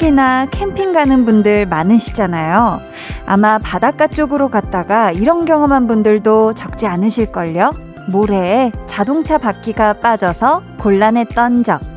[0.00, 2.80] 차박이나 캠핑 가는 분들 많으시잖아요.
[3.26, 7.70] 아마 바닷가 쪽으로 갔다가 이런 경험한 분들도 적지 않으실걸요?
[8.10, 11.89] 모래에 자동차 바퀴가 빠져서 곤란했던 적.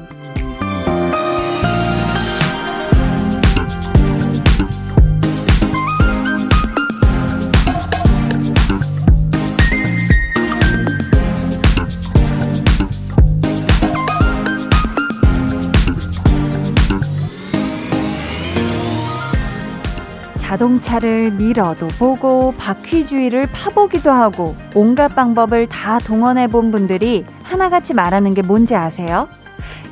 [20.54, 28.36] 자동차를 밀어도 보고 바퀴 주위를 파보기도 하고 온갖 방법을 다 동원해 본 분들이 하나같이 말하는
[28.36, 29.28] 게 뭔지 아세요?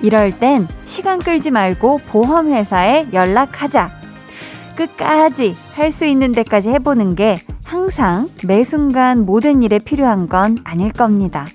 [0.04, 3.90] 이럴 땐 시간 끌지 말고 보험회사에 연락하자.
[4.76, 10.92] 끝까지 할 수 있는 데까지 해보는 게 항상 매 순간 모든 일에 필요한 건 아닐
[10.92, 11.48] 겁니다.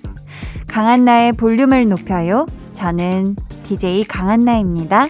[0.67, 2.47] 강한나의 볼륨을 높여요.
[2.73, 5.07] 저는 DJ 강한나입니다.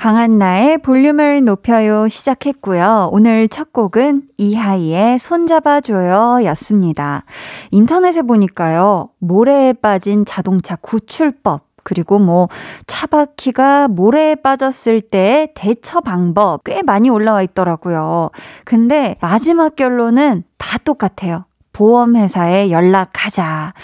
[0.00, 3.10] 강한 나의 볼륨을 높여요 시작했고요.
[3.12, 7.24] 오늘 첫 곡은 이하이의 손잡아줘요 였습니다.
[7.70, 9.10] 인터넷에 보니까요.
[9.18, 12.48] 모래에 빠진 자동차 구출법 그리고 뭐
[12.86, 18.30] 차바퀴가 모래에 빠졌을 때 대처 방법 꽤 많이 올라와 있더라고요.
[18.64, 21.44] 근데 마지막 결론은 다 똑같아요.
[21.74, 23.74] 보험회사에 연락하자.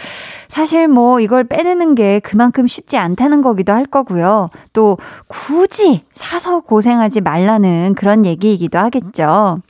[0.49, 4.51] 사실 뭐 이걸 빼내는 게 그만큼 쉽지 않다는 거기도 할 거고요.
[4.73, 9.61] 또 굳이 사서 고생하지 말라는 그런 얘기이기도 하겠죠.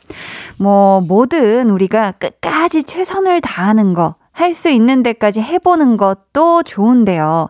[0.58, 7.48] 뭐 뭐든 우리가 끝까지 최선을 다하는 거, 할 수 있는 데까지 해보는 것도 좋은데요.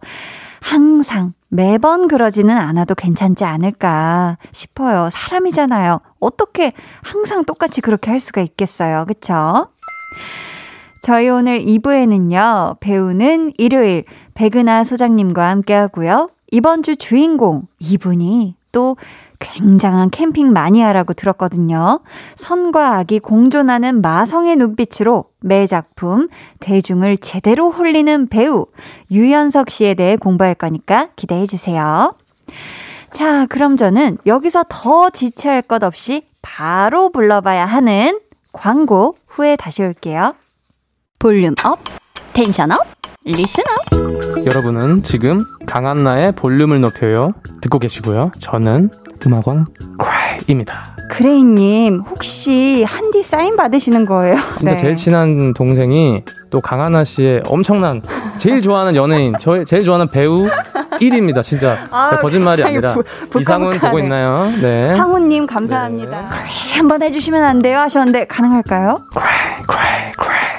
[0.60, 5.08] 항상 매번 그러지는 않아도 괜찮지 않을까 싶어요.
[5.10, 6.00] 사람이잖아요.
[6.20, 9.04] 어떻게 항상 똑같이 그렇게 할 수가 있겠어요.
[9.06, 9.68] 그쵸?
[11.02, 16.30] 저희 오늘 2부에는요, 배우는 일요일 백은하 소장님과 함께 하고요.
[16.50, 18.96] 이번 주 주인공 이분이 또
[19.38, 22.00] 굉장한 캠핑 마니아라고 들었거든요.
[22.36, 26.28] 선과 악이 공존하는 마성의 눈빛으로 매 작품
[26.60, 28.66] 대중을 제대로 홀리는 배우
[29.10, 32.14] 유연석 씨에 대해 공부할 거니까 기대해 주세요.
[33.12, 38.20] 자, 그럼 저는 여기서 더 지체할 것 없이 바로 불러봐야 하는
[38.52, 40.34] 광고 후에 다시 올게요.
[41.26, 41.80] Volume up,
[42.34, 42.78] tension up,
[43.24, 44.46] listen up.
[44.46, 47.32] 여러분은 지금 강한나의 볼륨을 높여요
[47.62, 48.30] 듣고 계시고요.
[48.38, 48.90] 저는
[49.26, 49.64] 음악왕
[49.98, 50.94] 그레이입니다.
[51.10, 54.36] 그레이님 혹시 한디 사인 받으시는 거예요?
[54.60, 54.80] 진짜 네.
[54.80, 58.02] 제일 친한 동생이 또 강한나 씨의 엄청난
[58.38, 60.48] 제일 좋아하는 연예인, 저 제일 좋아하는 배우
[61.00, 61.42] 1위입니다.
[61.42, 62.94] 진짜 아, 거짓말이 갑자기 아니라
[63.30, 63.98] 부- 이상훈 보고.
[63.98, 64.48] 있나요?
[64.62, 64.90] 네.
[64.92, 66.28] 상우님 감사합니다.
[66.28, 66.40] 그래,
[66.76, 68.96] 한번 해주시면 안 돼요 하셨는데 가능할까요?
[69.12, 70.55] 크라이, 크라이, 크라이,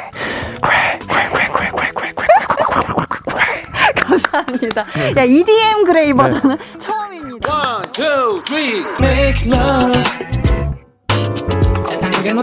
[3.95, 4.85] 감사합니다.
[5.17, 7.53] 야 EDM 그레이 버전은 처음입니다.
[7.53, 10.27] One, two, three, make love.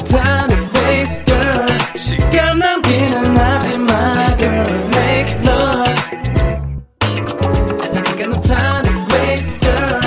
[0.05, 1.79] time to waste, girl.
[1.97, 4.67] 시간 낭비는 하지 마, girl.
[4.89, 6.05] Make love.
[8.43, 10.01] time to waste, girl.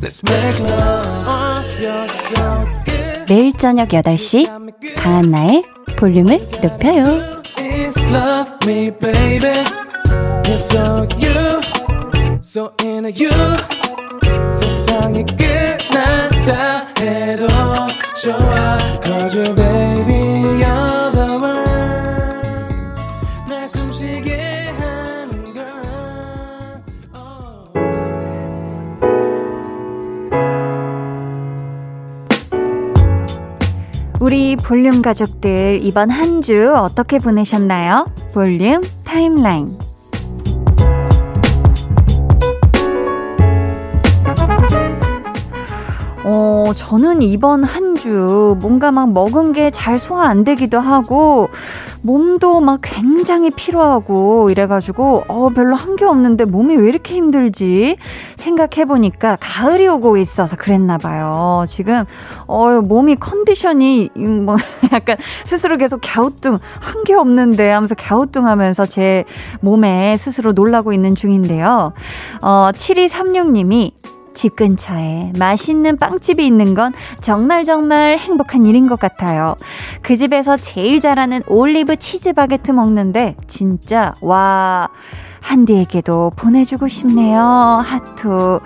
[0.00, 1.12] Let's make love.
[3.28, 5.64] 매일 저녁 8시 강한나의
[6.02, 7.20] 볼륨을 높여요.
[14.50, 17.46] 세상이 끝났다 해도
[18.20, 18.78] 좋아.
[19.00, 19.81] 거주대
[34.56, 38.06] 볼륨 가족들 이번 한 주 어떻게 보내셨나요?
[38.32, 39.78] 볼륨 타임라인.
[46.72, 51.50] 어, 저는 이번 한 주 뭔가 막 먹은 게 잘 소화 안 되기도 하고
[52.00, 57.96] 몸도 막 굉장히 피로하고 이래가지고 어, 별로 한 게 없는데 몸이 왜 이렇게 힘들지
[58.36, 61.64] 생각해보니까 가을이 오고 있어서 그랬나 봐요.
[61.68, 62.04] 지금
[62.46, 64.56] 어, 몸이 컨디션이 음, 뭐
[64.92, 69.24] 약간 스스로 계속 갸우뚱 한 게 없는데 하면서 갸우뚱 하면서 제
[69.60, 71.92] 몸에 스스로 놀라고 있는 중인데요.
[72.40, 73.92] 어, 7236님이
[74.34, 79.56] 집 근처에 맛있는 빵집이 있는 건 정말 정말 행복한 일인 것 같아요.
[80.02, 84.88] 그 집에서 제일 잘하는 올리브 치즈 바게트 먹는데 진짜 와
[85.40, 87.40] 한디에게도 보내주고 싶네요.
[87.40, 88.60] 하트.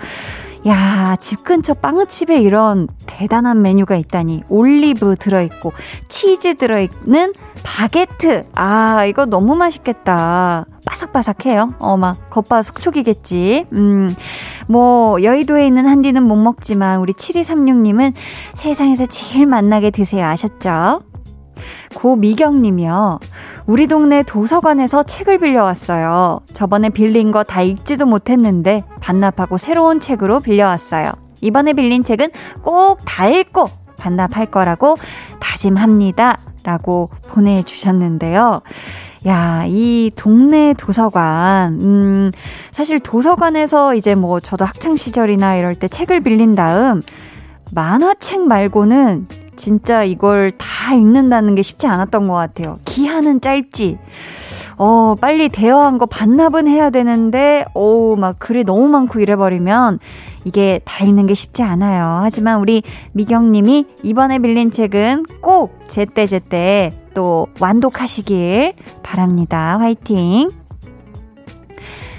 [0.67, 4.43] 야, 집 근처 빵집에 이런 대단한 메뉴가 있다니.
[4.49, 5.71] 올리브 들어있고,
[6.09, 8.47] 치즈 들어있는 바게트.
[8.55, 10.65] 아, 이거 너무 맛있겠다.
[10.85, 11.75] 바삭바삭해요.
[11.79, 13.67] 어, 막, 겉바 속촉이겠지.
[13.73, 14.15] 음,
[14.67, 18.13] 뭐, 여의도에 있는 한디는 못 먹지만, 우리 7236님은
[18.53, 20.25] 세상에서 제일 맛나게 드세요.
[20.25, 21.01] 아셨죠?
[21.95, 23.19] 고미경 님이요.
[23.65, 26.41] 우리 동네 도서관에서 책을 빌려왔어요.
[26.53, 31.11] 저번에 빌린 거 다 읽지도 못했는데, 반납하고 새로운 책으로 빌려왔어요.
[31.41, 32.29] 이번에 빌린 책은
[32.63, 34.95] 꼭 다 읽고 반납할 거라고
[35.39, 36.37] 다짐합니다.
[36.67, 38.61] 라고 보내주셨는데요.
[39.25, 42.31] 야, 이 동네 도서관, 음,
[42.73, 47.01] 사실 도서관에서 이제 뭐 저도 학창시절이나 이럴 때 책을 빌린 다음
[47.71, 52.79] 만화책 말고는 진짜 이걸 다 읽는다는 게 쉽지 않았던 것 같아요.
[52.83, 53.97] 기한은 짧지.
[54.77, 59.99] 어, 빨리 대여한 거 반납은 해야 되는데, 오, 막 글이 너무 많고 이래버리면
[60.45, 62.19] 이게 다 읽는 게 쉽지 않아요.
[62.21, 62.83] 하지만 우리
[63.13, 69.77] 미경님이 이번에 빌린 책은 꼭 제때제때 또 완독하시길 바랍니다.
[69.79, 70.49] 화이팅!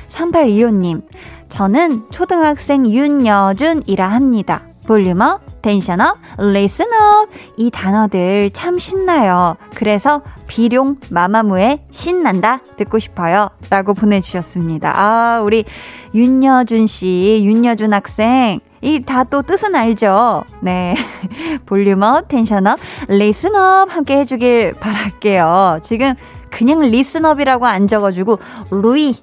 [0.08, 1.02] 3825님,
[1.48, 4.62] 저는 초등학생 윤여준이라 합니다.
[4.88, 9.58] volume up, tension up, listen up 이 단어들 참 신나요.
[9.74, 13.50] 그래서 비룡 마마무의 신난다 듣고 싶어요.
[13.68, 14.92] 라고 보내주셨습니다.
[14.98, 15.66] 아, 우리
[16.14, 18.60] 윤여준 씨, 윤여준 학생.
[18.80, 20.44] 이 다 또 뜻은 알죠?
[20.62, 20.94] 네.
[21.66, 22.78] volume up, tension up,
[23.08, 25.80] listen up 함께 해주길 바랄게요.
[25.82, 26.14] 지금
[26.50, 28.38] 그냥 listen up이라고 안 적어주고
[28.70, 29.16] 루이,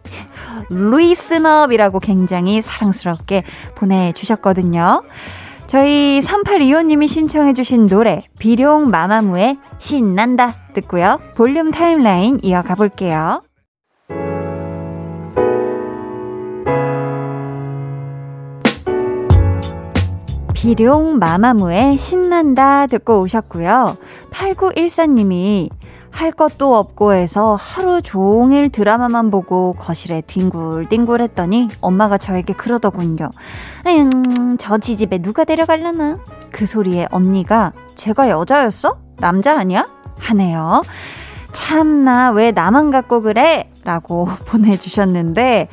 [0.69, 5.01] 루이슨업이라고 굉장히 사랑스럽게 보내주셨거든요.
[5.67, 11.19] 저희 3825님이 신청해주신 노래, 비룡 마마무의 신난다 듣고요.
[11.35, 13.41] 볼륨 타임라인 이어가 볼게요.
[20.53, 23.97] 비룡 마마무의 신난다 듣고 오셨고요.
[24.31, 25.69] 8914님이
[26.15, 33.29] 할 것도 없고 해서 하루 종일 드라마만 보고 거실에 뒹굴뒹굴 했더니 엄마가 저에게 그러더군요.
[33.85, 36.19] 음, 저 지집에 누가 데려갈려나?
[36.51, 38.97] 그 소리에 언니가 제가 여자였어?
[39.17, 39.85] 남자 아니야?
[40.19, 40.83] 하네요.
[41.51, 43.69] 참나, 왜 나만 갖고 그래?
[43.83, 45.67] 라고 보내주셨는데,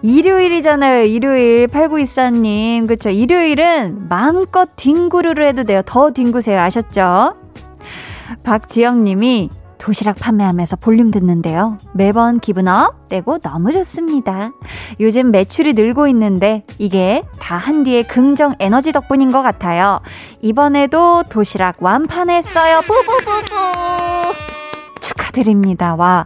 [0.00, 1.04] 일요일이잖아요.
[1.04, 2.88] 일요일 8924님.
[2.88, 3.10] 그쵸.
[3.10, 5.82] 일요일은 마음껏 뒹구르를 해도 돼요.
[5.84, 6.58] 더 뒹구세요.
[6.60, 7.34] 아셨죠?
[8.42, 9.50] 박지영 님이
[9.84, 11.76] 도시락 판매하면서 볼륨 듣는데요.
[11.92, 14.50] 매번 기분 up 되고 너무 좋습니다.
[14.98, 20.00] 요즘 매출이 늘고 있는데 이게 다 한디의 긍정 에너지 덕분인 것 같아요.
[20.40, 22.80] 이번에도 도시락 완판했어요.
[22.80, 23.54] 뿌뿌뿌뿌!
[25.02, 25.96] 축하드립니다.
[25.96, 26.24] 와.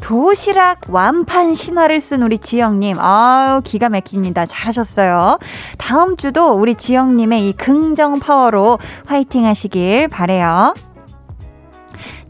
[0.00, 2.96] 도시락 완판 신화를 쓴 우리 지영님.
[3.00, 4.46] 아유, 기가 막힙니다.
[4.46, 5.38] 잘하셨어요.
[5.76, 10.72] 다음 주도 우리 지영님의 이 긍정 파워로 화이팅 하시길 바래요.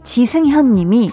[0.05, 1.11] 지승현 님이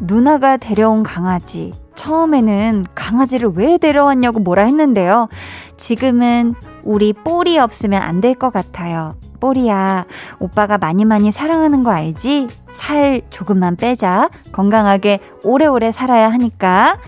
[0.00, 1.72] 누나가 데려온 강아지.
[1.94, 5.28] 처음에는 강아지를 왜 데려왔냐고 뭐라 했는데요.
[5.76, 6.54] 지금은
[6.84, 9.14] 우리 뽀리 없으면 안 될 것 같아요.
[9.40, 10.04] 뽀리야,
[10.38, 12.48] 오빠가 많이 많이 사랑하는 거 알지?
[12.72, 14.28] 살 조금만 빼자.
[14.52, 16.98] 건강하게 오래오래 살아야 하니까.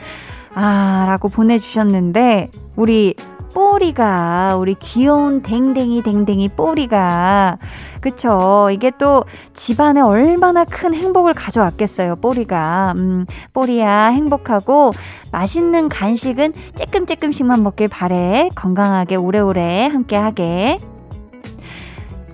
[0.54, 3.14] 아, 라고 보내주셨는데, 우리
[3.54, 7.58] 뽀리가 우리 귀여운 댕댕이 댕댕이 뽀리가.
[8.00, 8.68] 그쵸?
[8.72, 12.94] 이게 또 집안에 얼마나 큰 행복을 가져왔겠어요 뽀리가.
[12.96, 14.90] 음 뽀리야 행복하고
[15.32, 18.50] 맛있는 간식은 쬐끔쬐끔씩만 먹길 바래.
[18.54, 20.78] 건강하게 오래오래 함께하게.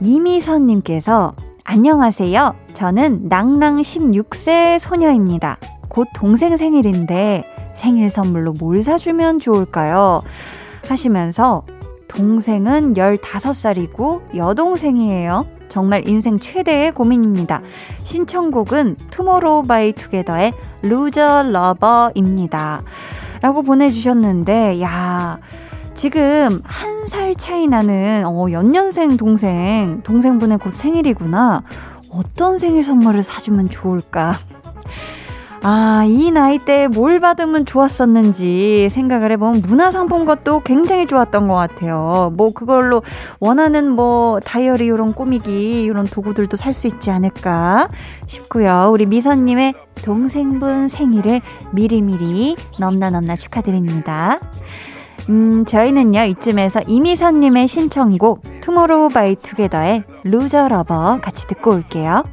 [0.01, 1.35] 이미선님께서
[1.65, 2.55] 안녕하세요.
[2.73, 5.59] 저는 낭랑 16세 소녀입니다.
[5.89, 10.23] 곧 동생 생일인데 생일 선물로 뭘 사주면 좋을까요?
[10.91, 11.65] 하시면서
[12.09, 15.47] 동생은 15살이고 여동생이에요.
[15.69, 17.63] 정말 인생 최대의 고민입니다.
[18.03, 22.83] 신청곡은 투모로우 바이 투게더의 Loser Lover입니다.
[23.41, 25.39] 라고 보내주셨는데, 야,
[25.95, 31.63] 지금 한 살 차이 나는, 어, 연년생 동생, 동생분의 곧 생일이구나.
[32.13, 34.35] 어떤 생일 선물을 사주면 좋을까?
[35.63, 42.33] 아, 이 나이 때 뭘 받으면 좋았었는지 생각을 해보면 문화상품 것도 굉장히 좋았던 것 같아요.
[42.35, 43.03] 뭐 그걸로
[43.41, 47.89] 원하는 뭐 다이어리 이런 꾸미기 이런 도구들도 살 수 있지 않을까
[48.27, 48.89] 싶고요.
[48.93, 54.39] 우리 미선님의 동생분 생일을 미리미리 넘나 넘나 축하드립니다.
[55.29, 62.25] 음, 저희는요, 이쯤에서 이미선님의 신청곡, 투모로우 바이 투게더의 Loser Lover 같이 듣고 올게요.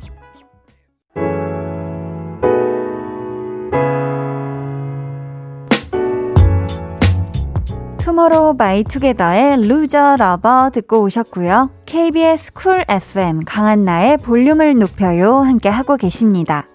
[8.18, 11.70] 투모로우 바이 투게더의 Loser Lover 듣고 오셨고요.
[11.86, 16.66] KBS 쿨 FM 강한나의 볼륨을 높여요 함께 하고 계십니다.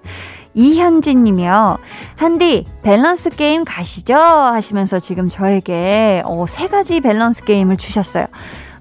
[0.55, 1.79] 이현진 님이요.
[2.15, 4.15] 한디, 밸런스 게임 가시죠?
[4.15, 8.27] 하시면서 지금 저에게 어, 세 가지 밸런스 게임을 주셨어요.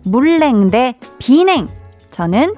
[0.03, 1.67] 물냉 대 비냉.
[2.11, 2.53] 저는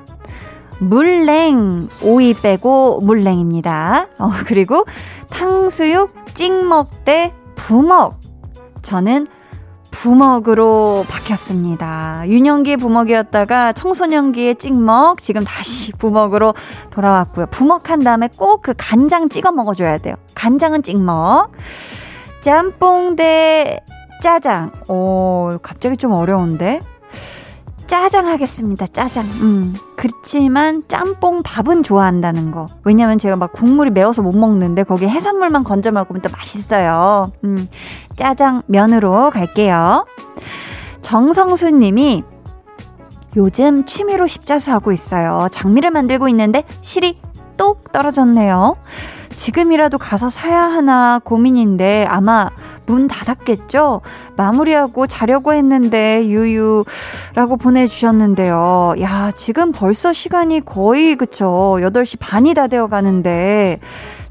[0.80, 1.88] 물냉.
[2.02, 4.08] 오이 빼고 물냉입니다.
[4.20, 4.86] 어, 그리고
[5.30, 8.20] 탕수육 찍먹 대 부먹.
[8.82, 9.28] 저는
[9.94, 12.24] 부먹으로 바뀌었습니다.
[12.26, 16.56] 유년기 부먹이었다가 청소년기의 찍먹, 지금 다시 부먹으로
[16.90, 17.46] 돌아왔고요.
[17.52, 20.16] 부먹한 다음에 꼭 그 간장 찍어 먹어줘야 돼요.
[20.36, 21.52] 간장은 찍먹.
[22.42, 23.82] 짬뽕 대
[24.22, 24.72] 짜장.
[24.88, 26.80] 오, 갑자기 좀 어려운데?
[27.88, 28.88] 짜장 하겠습니다.
[28.88, 29.26] 짜장.
[29.42, 29.76] 음.
[29.96, 32.68] 그렇지만 짬뽕 밥은 좋아한다는 거.
[32.84, 37.32] 왜냐면 제가 막 국물이 매워서 못 먹는데 거기에 해산물만 건져 먹으면 또 맛있어요.
[37.44, 37.68] 음.
[38.16, 40.06] 짜장 면으로 갈게요.
[41.02, 42.24] 정성수 님이
[43.36, 45.48] 요즘 취미로 십자수 하고 있어요.
[45.52, 47.20] 장미를 만들고 있는데 실이
[47.58, 48.76] 똑 떨어졌네요.
[49.36, 52.50] 지금이라도 가서 사야 하나 고민인데 아마
[52.86, 54.02] 문 닫았겠죠?
[54.36, 58.96] 마무리하고 자려고 했는데 유유라고 보내주셨는데요.
[59.02, 61.78] 야, 지금 벌써 시간이 거의 그쵸.
[61.80, 63.80] 8시 반이 다 되어 가는데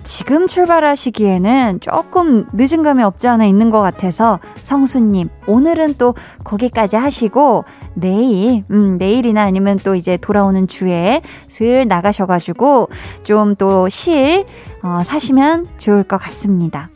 [0.04, 7.64] 지금 출발하시기에는 조금 늦은 감이 없지 않아 있는 것 같아서 성수님, 오늘은 또 거기까지 하시고
[7.94, 12.88] 내일, 음, 내일이나 아니면 또 이제 돌아오는 주에 슬 나가셔가지고
[13.22, 14.44] 좀 또 실,
[14.82, 16.88] 어, 사시면 좋을 것 같습니다.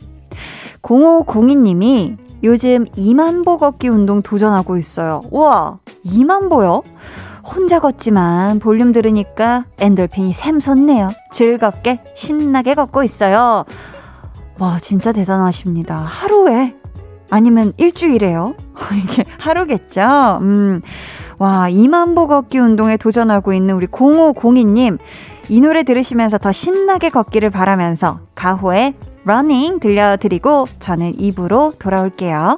[0.81, 5.21] 0502님이 요즘 2만 보 걷기 운동 도전하고 있어요.
[5.31, 6.83] 우와, 2만 보요?
[7.43, 11.11] 혼자 걷지만 볼륨 들으니까 엔돌핀이 샘솟네요.
[11.31, 13.63] 즐겁게 신나게 걷고 있어요.
[14.59, 15.95] 와, 진짜 대단하십니다.
[15.97, 16.75] 하루에
[17.29, 18.55] 아니면 일주일에요?
[19.03, 20.39] 이게 하루겠죠?
[20.41, 20.81] 음.
[21.37, 24.97] 와, 2만 보 걷기 운동에 도전하고 있는 우리 0502님.
[25.49, 28.95] 이 노래 들으시면서 더 신나게 걷기를 바라면서 가호의
[29.27, 32.57] Running 들려드리고 저는 2부로 돌아올게요.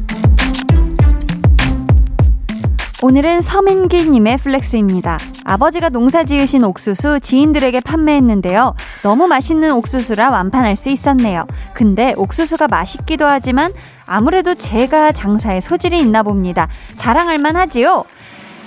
[3.03, 5.17] 오늘은 서민기님의 flex입니다.
[5.43, 8.75] 아버지가 농사 지으신 옥수수 지인들에게 판매했는데요.
[9.01, 11.47] 너무 맛있는 옥수수라 완판할 수 있었네요.
[11.73, 13.73] 근데 옥수수가 맛있기도 하지만
[14.05, 16.67] 아무래도 제가 장사에 소질이 있나 봅니다.
[16.95, 18.03] 자랑할 만하지요?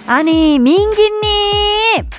[0.06, 1.22] 아니, 민기님!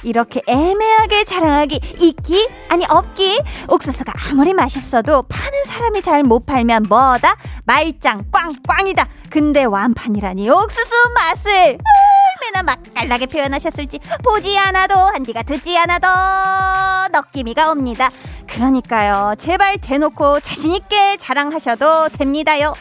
[0.03, 2.50] 이렇게 애매하게 자랑하기 있기?
[2.69, 3.39] 아니, 없기?
[3.69, 7.36] 옥수수가 아무리 맛있어도 파는 사람이 잘 못 팔면 뭐다?
[7.65, 9.07] 말짱 꽝꽝이다!
[9.29, 11.77] 근데 완판이라니 옥수수 맛을!
[12.45, 16.07] 얼마나 맛깔나게 표현하셨을지 보지 않아도 한디가 듣지 않아도
[17.12, 18.10] 느낌이가 옵니다.
[18.48, 19.36] 그러니까요.
[19.38, 22.74] 제발 대놓고 자신있게 자랑하셔도 됩니다요.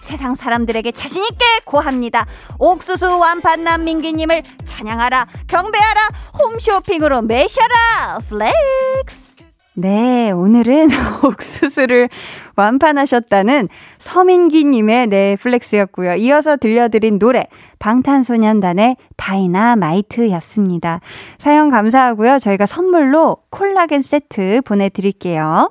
[0.00, 2.26] 세상 사람들에게 자신있게 고합니다.
[2.58, 9.29] 옥수수 완판 남 민기님을 찬양하라, 경배하라, 홈쇼핑으로 모셔라, flex!
[9.74, 10.88] 네, 오늘은
[11.24, 12.08] 옥수수를
[12.56, 16.14] 완판하셨다는 서민기님의 네, flex였고요.
[16.16, 17.46] 이어서 들려드린 노래,
[17.78, 21.00] 방탄소년단의 Dynamite였습니다.
[21.38, 22.38] 사연 감사하고요.
[22.38, 25.70] 저희가 선물로 콜라겐 세트 보내드릴게요.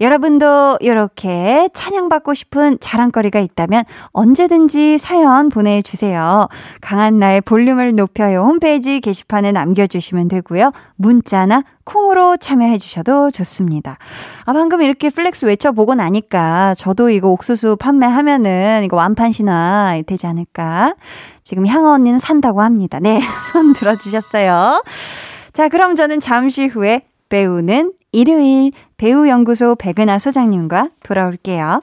[0.00, 6.48] 여러분도 이렇게 찬양받고 싶은 자랑거리가 있다면 언제든지 사연 보내주세요.
[6.80, 10.72] 강한나의 볼륨을 높여요 홈페이지 게시판에 남겨주시면 되고요.
[10.96, 13.98] 문자나 콩으로 참여해 주셔도 좋습니다.
[14.44, 20.94] 아, 방금 이렇게 flex 외쳐보고 나니까 저도 이거 옥수수 판매하면은 이거 완판 신화 되지 않을까.
[21.42, 23.00] 지금 향어 언니는 산다고 합니다.
[23.00, 23.20] 네,
[23.52, 24.82] 손 들어주셨어요.
[25.52, 31.82] 자, 그럼 저는 잠시 후에 배우는 일요일 배우연구소 백은하 소장님과 돌아올게요.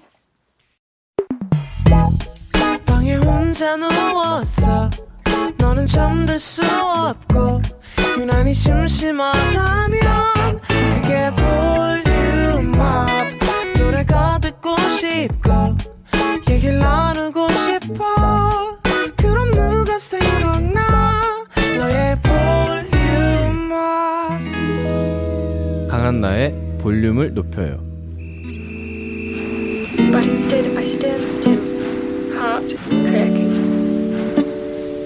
[26.79, 27.77] 볼륨을 높여요.
[30.11, 31.59] But instead I stand still,
[32.33, 33.53] heart cracking.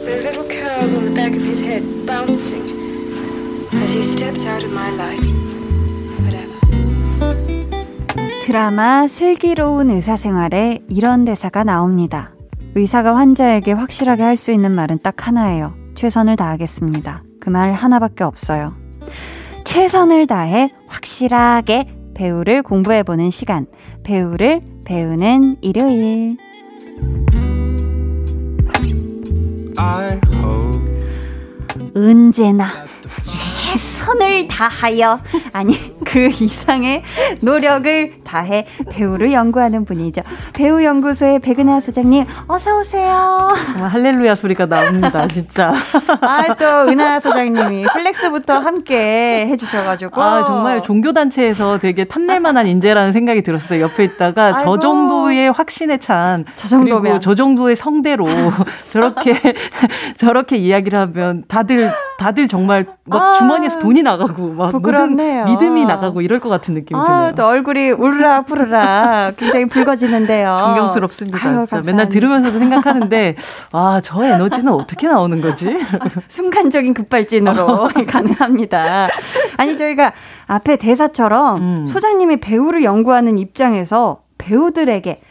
[0.05, 2.63] Those little curls on the back of his head bouncing
[3.73, 5.27] as he steps out of my life.
[6.23, 6.59] Whatever.
[8.43, 12.31] 드라마 슬기로운 의사생활에 이런 대사가 나옵니다.
[12.75, 15.73] 의사가 환자에게 확실하게 할 수 있는 말은 딱 하나예요.
[15.95, 17.23] 최선을 다하겠습니다.
[17.41, 18.73] 그 말 하나밖에 없어요.
[19.71, 23.67] 최선을 다해 확실하게 배우를 공부해보는 시간.
[24.03, 26.35] 배우를 배우는 일요일.
[31.95, 32.67] 언제나
[34.05, 35.19] 최선을 다하여
[35.53, 37.03] 아니 그 이상의
[37.41, 40.21] 노력을 다해 배우를 연구하는 분이죠.
[40.53, 43.49] 배우 연구소의 백은하 소장님 어서 오세요.
[43.67, 45.73] 정말 할렐루야 소리가 나옵니다, 진짜.
[46.21, 53.41] 아 또 은하 소장님이 flex부터 함께 해주셔가지고 아, 정말 종교 단체에서 되게 탐낼만한 인재라는 생각이
[53.41, 53.81] 들었어요.
[53.81, 54.59] 옆에 있다가 아이고.
[54.59, 57.01] 저 정도의 확신에 찬, 저 정도면.
[57.03, 58.25] 그리고 저 정도의 성대로
[58.91, 59.33] 저렇게,
[60.17, 61.89] 저렇게 이야기를 하면 다들,
[62.21, 65.45] 다들 정말 막 아, 주머니에서 돈이 나가고 막 모든 부끄럽네요.
[65.45, 67.31] 믿음이 나가고 이럴 것 같은 느낌이 아, 드네요.
[67.35, 70.55] 또 얼굴이 울그락 푸르락 굉장히 붉어지는데요.
[70.65, 71.39] 존경스럽습니다.
[71.43, 71.65] 아유.
[71.83, 73.35] 맨날 들으면서도 생각하는데,
[73.71, 75.75] 아, 저 에너지는 어떻게 나오는 거지?
[76.27, 79.09] 순간적인 급발진으로 가능합니다.
[79.57, 80.13] 아니 저희가
[80.45, 81.85] 앞에 대사처럼 음.
[81.85, 85.21] 소장님이 배우를 연구하는 입장에서 배우들에게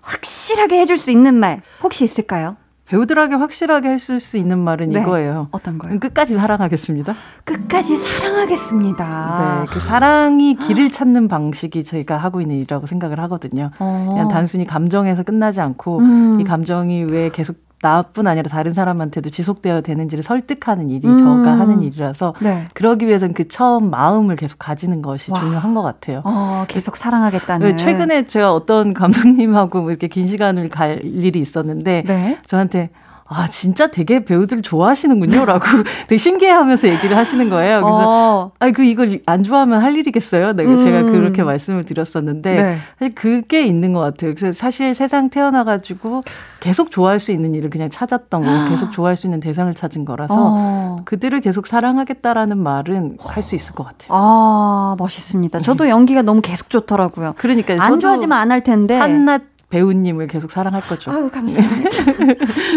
[0.00, 2.56] 확실하게 해줄 수 있는 말 혹시 있을까요?
[2.90, 5.00] 배우들에게 확실하게 했을 수 있는 말은 네.
[5.00, 5.46] 이거예요.
[5.52, 6.00] 어떤 거요?
[6.00, 7.14] 끝까지 사랑하겠습니다.
[7.44, 9.60] 끝까지 사랑하겠습니다.
[9.60, 13.70] 네, 그 사랑이 길을 찾는 방식이 저희가 하고 있는 일이라고 생각을 하거든요.
[13.78, 14.06] 어.
[14.10, 16.40] 그냥 단순히 감정에서 끝나지 않고 음.
[16.40, 21.16] 이 감정이 왜 계속 나뿐 아니라 다른 사람한테도 지속되어야 되는지를 설득하는 일이 음.
[21.16, 22.68] 저가 하는 일이라서 네.
[22.74, 25.40] 그러기 위해서는 그 처음 마음을 계속 가지는 것이 와.
[25.40, 26.20] 중요한 것 같아요.
[26.24, 27.68] 어, 계속 사랑하겠다는.
[27.68, 32.38] 네, 최근에 제가 어떤 감독님하고 뭐 이렇게 긴 시간을 갈 일이 있었는데 네.
[32.46, 32.90] 저한테
[33.32, 35.64] 아 진짜 되게 배우들 좋아하시는군요 라고
[36.08, 37.80] 되게 신기해 하면서 얘기를 하시는 거예요.
[37.80, 40.54] 그래서 어, 아이 그 이걸 안 좋아하면 할 일이겠어요.
[40.54, 40.84] 내가 음.
[40.84, 42.78] 제가 그렇게 말씀을 드렸었는데 네.
[42.98, 44.34] 사실 그게 있는 것 같아요.
[44.34, 46.22] 그래서 사실 세상 태어나가지고
[46.58, 50.34] 계속 좋아할 수 있는 일을 그냥 찾았던 거, 계속 좋아할 수 있는 대상을 찾은 거라서
[50.36, 50.96] 어.
[51.04, 54.08] 그들을 계속 사랑하겠다라는 말은 할 수 있을 것 같아요.
[54.10, 55.60] 아, 멋있습니다.
[55.60, 57.34] 저도 연기가 너무 계속 좋더라고요.
[57.38, 58.96] 그러니까 안 좋아하지만 안 할 텐데.
[58.98, 61.10] 한낱 배우님을 계속 사랑할 거죠.
[61.10, 61.88] 아유, 감사합니다.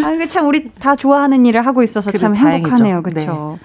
[0.05, 2.35] 아유, 참, 우리 다 좋아하는 일을 하고 있어서 참.
[2.35, 3.01] 행복하네요.
[3.03, 3.59] 그쵸?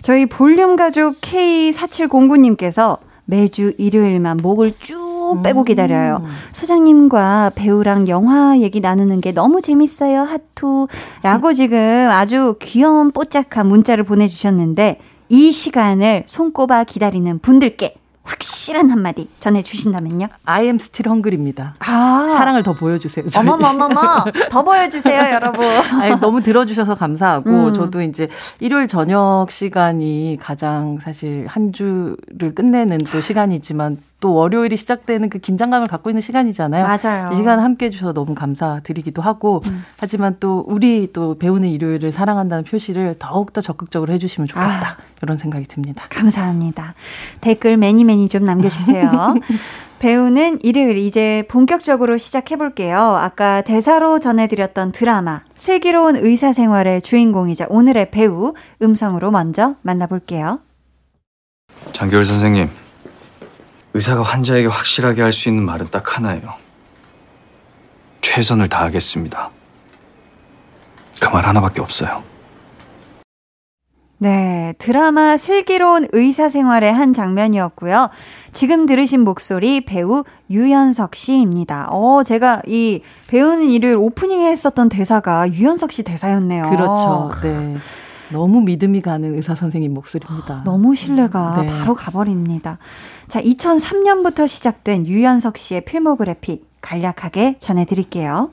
[0.00, 6.24] 저희 볼륨 가족 K4709님께서 매주 일요일만 목을 쭉 빼고 기다려요.
[6.52, 10.22] 소장님과 배우랑 영화 얘기 나누는 게 너무 재밌어요.
[10.22, 10.86] 하투.
[11.22, 11.76] 라고 지금
[12.10, 17.96] 아주 귀여운 뽀짝한 문자를 보내주셨는데 이 시간을 손꼽아 기다리는 분들께
[18.28, 20.28] 확실한 한마디 전해주신다면요?
[20.44, 21.74] I am still hungry입니다.
[21.80, 22.34] 아.
[22.36, 23.24] 사랑을 더 보여주세요.
[23.36, 27.74] 어머머머머 더 보여주세요 여러분 아니, 너무 들어주셔서 감사하고 음.
[27.74, 28.28] 저도 이제
[28.60, 35.86] 일요일 저녁 시간이 가장 사실 한 주를 끝내는 또 시간이지만 또 월요일이 시작되는 그 긴장감을
[35.86, 36.84] 갖고 있는 시간이잖아요.
[36.84, 37.32] 맞아요.
[37.32, 39.84] 이 시간 함께 해주셔서 너무 감사드리기도 하고 음.
[39.96, 44.96] 하지만 또 우리 또 배우는 일요일을 사랑한다는 표시를 더욱더 적극적으로 해주시면 좋겠다 아.
[45.22, 46.04] 이런 생각이 듭니다.
[46.10, 46.94] 감사합니다
[47.40, 49.34] 댓글 매니 매니 좀 남겨주세요
[49.98, 59.30] 배우는 일요일 이제 본격적으로 시작해볼게요 아까 대사로 전해드렸던 드라마 슬기로운 의사생활의 주인공이자 오늘의 배우 음성으로
[59.32, 60.60] 먼저 만나볼게요
[61.92, 62.68] 장결 선생님,
[63.94, 66.52] 의사가 환자에게 확실하게 할 수 있는 말은 딱 하나예요.
[68.20, 69.50] 최선을 다하겠습니다.
[71.20, 72.22] 그 말 하나밖에 없어요.
[74.20, 78.08] 네, 드라마 슬기로운 의사 생활의 한 장면이었고요.
[78.52, 81.86] 지금 들으신 목소리 배우 유연석 씨입니다.
[81.90, 86.70] 어, 제가 이 배우는 일요일 오프닝에 했었던 대사가 유연석 씨 대사였네요.
[86.70, 87.30] 그렇죠.
[87.42, 87.76] 네.
[88.30, 90.62] 너무 믿음이 가는 의사 선생님 목소리입니다.
[90.64, 91.66] 너무 신뢰가 네.
[91.68, 92.78] 바로 가버립니다.
[93.28, 98.50] 자, 2003년부터 시작된 유연석 씨의 필모그래피 간략하게 전해드릴게요.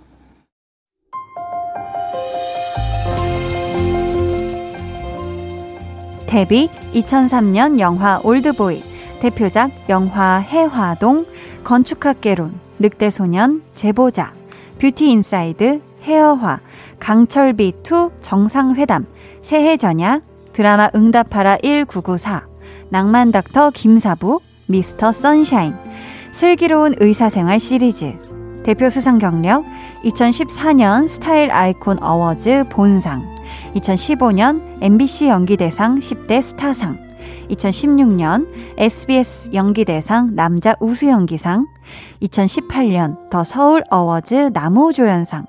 [6.28, 8.84] 데뷔 2003년 영화 올드보이,
[9.22, 11.26] 대표작 영화 혜화동,
[11.64, 14.34] 건축학개론, 늑대소년, 제보자,
[14.82, 16.60] 뷰티 인사이드, 해어화,
[17.00, 19.06] 강철비2 정상회담,
[19.40, 20.20] 새해 전야,
[20.52, 22.46] 드라마 응답하라 1994,
[22.90, 25.75] 낭만닥터 김사부, 미스터 선샤인,
[26.32, 28.17] 슬기로운 의사생활 시리즈,
[28.63, 29.63] 대표 수상 경력
[30.04, 33.36] 2014년 스타일 아이콘 어워즈 본상,
[33.75, 37.06] 2015년 MBC 연기대상 10대 스타상,
[37.49, 38.47] 2016년
[38.78, 41.67] SBS 연기대상 남자 우수연기상,
[42.23, 45.45] 2018년 더 서울 어워즈 나무조연상,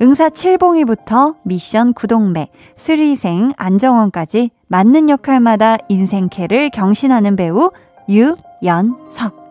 [0.00, 7.70] 응사 칠봉이부터 미션 구동매, 스리생 안정원까지 맞는 역할마다 인생캐를 경신하는 배우
[8.08, 9.44] 유연석.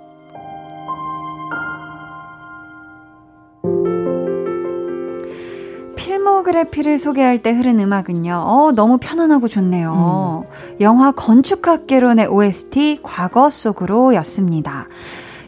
[5.96, 8.34] 필모그래피를 소개할 때 흐른 음악은요.
[8.34, 10.46] 어, 너무 편안하고 좋네요.
[10.48, 10.82] 음.
[10.82, 14.88] 영화 건축학개론의 OST 과거 속으로 였습니다.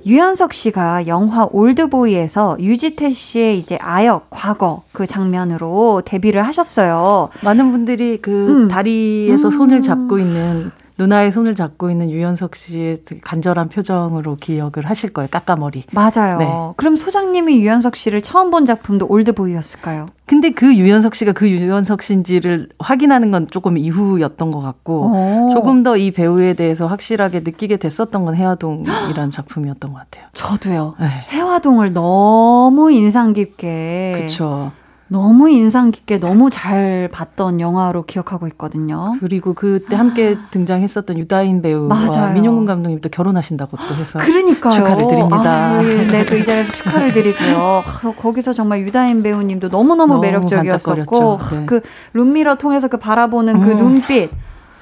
[0.06, 7.30] 유연석 씨가 영화 올드보이에서 유지태 씨의 이제 아역 과거 그 장면으로 데뷔를 하셨어요.
[7.44, 8.68] 많은 분들이 그 음.
[8.70, 9.52] 다리에서 음.
[9.52, 15.28] 손을 잡고 있는 누나의 손을 잡고 있는 유연석 씨의 간절한 표정으로 기억을 하실 거예요.
[15.30, 15.84] 까까머리.
[15.92, 16.38] 맞아요.
[16.40, 16.48] 네.
[16.76, 20.08] 그럼 소장님이 유연석 씨를 처음 본 작품도 올드보이였을까요?
[20.26, 25.54] 근데 그 유연석 씨가 그 유연석 씨인지를 확인하는 건 조금 이후였던 것 같고 오.
[25.54, 30.26] 조금 더 이 배우에 대해서 확실하게 느끼게 됐었던 건 해화동이라는 작품이었던 것 같아요.
[30.34, 30.96] 저도요.
[31.00, 31.06] 네.
[31.30, 34.14] 해화동을 너무 인상 깊게.
[34.18, 34.72] 그렇죠.
[35.10, 39.16] 너무 인상 깊게 너무 잘 봤던 영화로 기억하고 있거든요.
[39.20, 40.48] 그리고 그때 함께 아.
[40.52, 44.74] 등장했었던 유다인 배우와 민용근 감독님도 결혼하신다고 또 해서 그러니까요.
[44.76, 45.52] 축하를 드립니다.
[45.52, 47.84] 아, 네, 또 이 자리에서 축하를 드리고요.
[48.20, 51.66] 거기서 정말 유다인 배우님도 너무너무 너무 매력적이었었고 네.
[51.66, 51.82] 그
[52.14, 53.78] 룸미러 통해서 그 바라보는 그 음.
[53.78, 54.30] 눈빛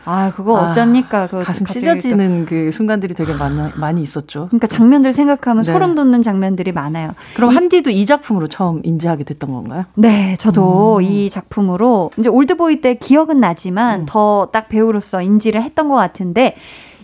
[0.05, 1.27] 아, 그거 아, 어쩝니까?
[1.27, 4.47] 그 가슴 찢어지는 그 순간들이 되게 많, 많이 있었죠.
[4.49, 5.71] 그러니까 장면들 생각하면 네.
[5.71, 7.13] 소름 돋는 장면들이 많아요.
[7.35, 9.85] 그럼 이, 한디도 이 작품으로 처음 인지하게 됐던 건가요?
[9.95, 11.01] 네, 저도 음.
[11.03, 14.05] 이 작품으로 이제 올드보이 때 기억은 나지만 음.
[14.07, 16.55] 더딱 배우로서 인지를 했던 것 같은데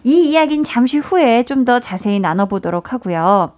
[0.04, 3.52] 이 이야기는 잠시 후에 좀 더 자세히 나눠보도록 하고요.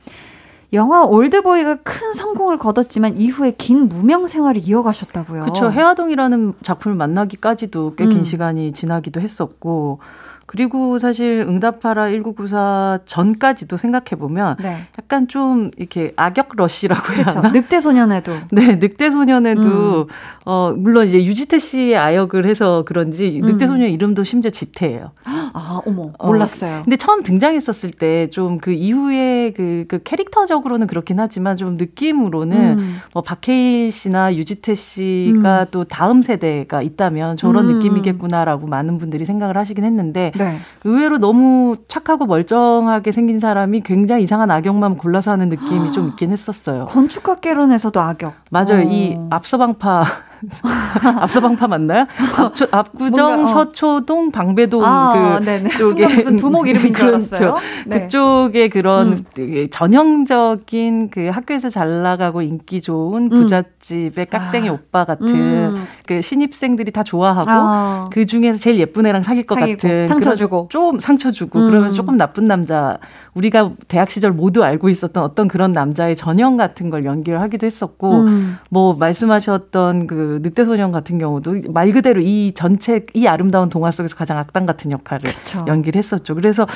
[0.73, 5.43] 영화 올드보이가 큰 성공을 거뒀지만 이후에 긴 무명 생활을 이어가셨다고요.
[5.43, 5.71] 그렇죠.
[5.71, 8.23] 혜화동이라는 작품을 만나기까지도 꽤 긴 음.
[8.23, 9.99] 시간이 지나기도 했었고
[10.45, 14.77] 그리고 사실 응답하라 1994 전까지도 생각해 보면 네.
[14.99, 17.25] 약간 좀 이렇게 악역 러시라고 해야.
[17.27, 17.51] 하나?
[17.51, 18.33] 늑대 소년에도.
[18.51, 20.05] 네, 늑대 소년에도 음.
[20.45, 23.67] 어 물론 이제 유지태 씨의 아역을 해서 그런지 늑대 음.
[23.67, 25.11] 소년 이름도 심지어 지태예요.
[25.55, 26.11] 아, 어머.
[26.23, 26.79] 몰랐어요.
[26.79, 32.79] 어, 근데 처음 등장했었을 때 좀 그 이후에 그, 그 캐릭터적으로는 그렇긴 하지만 좀 느낌으로는
[32.79, 32.97] 음.
[33.13, 35.65] 뭐 박해일 씨나 유지태 씨가 음.
[35.71, 37.77] 또 다음 세대가 있다면 저런 음.
[37.77, 40.59] 느낌이겠구나라고 많은 분들이 생각을 하시긴 했는데 네.
[40.83, 46.85] 의외로 너무 착하고 멀쩡하게 생긴 사람이 굉장히 이상한 악역만 골라서 하는 느낌이 좀 있긴 했었어요.
[46.85, 48.33] 건축학개론에서도 악역.
[48.49, 48.79] 맞아요.
[48.79, 48.91] 어.
[48.91, 50.03] 이 앞서방파
[51.19, 52.05] 앞서방파 맞나요?
[52.37, 53.65] 앞초, 압구정, 뭔가, 어.
[53.65, 55.69] 서초동, 방배동 아, 그 네네.
[55.77, 57.39] 쪽에 무슨 두목 이름인 줄 알았어요.
[57.39, 57.59] 그렇죠.
[57.85, 57.99] 네.
[58.01, 59.67] 그쪽에 그런 음.
[59.71, 63.29] 전형적인 그 학교에서 잘 나가고 인기 좋은 음.
[63.29, 64.73] 부잣집의 깍쟁이 아.
[64.73, 65.87] 오빠 같은 음.
[66.05, 68.09] 그 신입생들이 다 좋아하고 아.
[68.11, 71.69] 그 중에서 제일 예쁜 애랑 사귈 것 사귀고, 같은 상처 주고 좀 상처 주고 음.
[71.69, 72.97] 그러면서 조금 나쁜 남자
[73.33, 78.11] 우리가 대학 시절 모두 알고 있었던 어떤 그런 남자의 전형 같은 걸 연기를 하기도 했었고
[78.21, 78.57] 음.
[78.69, 84.15] 뭐 말씀하셨던 그 늑대 소년 같은 경우도 말 그대로 이 전체 이 아름다운 동화 속에서
[84.15, 85.65] 가장 악당 같은 역할을 그쵸.
[85.67, 86.35] 연기를 했었죠.
[86.35, 86.67] 그래서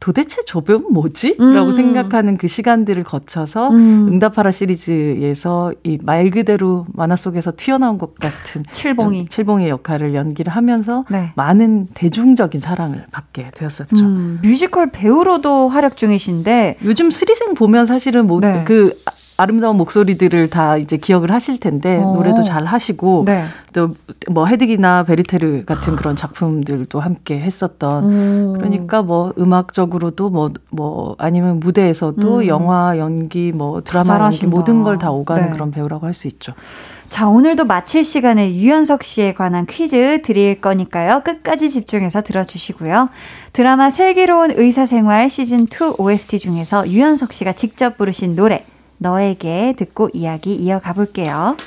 [0.00, 1.36] 도대체 저 배우는 뭐지?
[1.40, 1.54] 음.
[1.54, 4.08] 라고 생각하는 그 시간들을 거쳐서 음.
[4.12, 11.04] 응답하라 시리즈에서 이 말 그대로 만화 속에서 튀어나온 것 같은 칠봉이 칠봉의 역할을 연기를 하면서
[11.10, 11.32] 네.
[11.36, 14.04] 많은 대중적인 사랑을 받게 되었었죠.
[14.04, 14.40] 음.
[14.42, 19.12] 뮤지컬 배우로도 활약 중이신데 요즘 슬의생 보면 사실은 뭐 그 네.
[19.36, 22.08] 아름다운 목소리들을 다 이제 기억을 하실 텐데 오.
[22.08, 22.14] 어.
[22.14, 23.44] 노래도 잘 하시고 네.
[23.72, 28.52] 또 뭐 헤드윅이나 베르테르 같은 그런 작품들도 함께 했었던 오.
[28.54, 32.46] 그러니까 뭐 음악적으로도 뭐뭐 뭐 아니면 무대에서도 음.
[32.46, 35.50] 영화 연기 뭐 드라마 연기 모든 걸 다 오가는 네.
[35.50, 36.52] 그런 배우라고 할 수 있죠.
[37.08, 41.22] 자, 오늘도 마칠 시간에 유연석 씨에 관한 퀴즈 드릴 거니까요.
[41.24, 43.08] 끝까지 집중해서 들어주시고요.
[43.52, 48.64] 드라마 슬기로운 의사생활 시즌2 OST 중에서 유연석 씨가 직접 부르신 노래
[49.04, 51.58] 너에게 듣고 이야기 이어가 볼게요.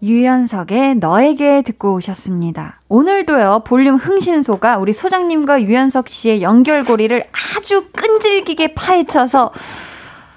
[0.00, 2.80] 유연석의 너에게 듣고 오셨습니다.
[2.88, 9.50] 오늘도요, 볼륨 흥신소가 우리 소장님과 유연석 씨의 연결고리를 아주 끈질기게 파헤쳐서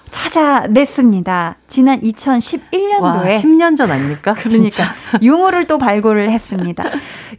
[0.09, 1.57] 찾아냈습니다.
[1.67, 3.01] 지난 2011년도에.
[3.01, 4.33] 와, 10년 전 아닙니까?
[4.37, 4.95] 그러니까.
[5.21, 6.85] 유머를 또 발굴을 했습니다.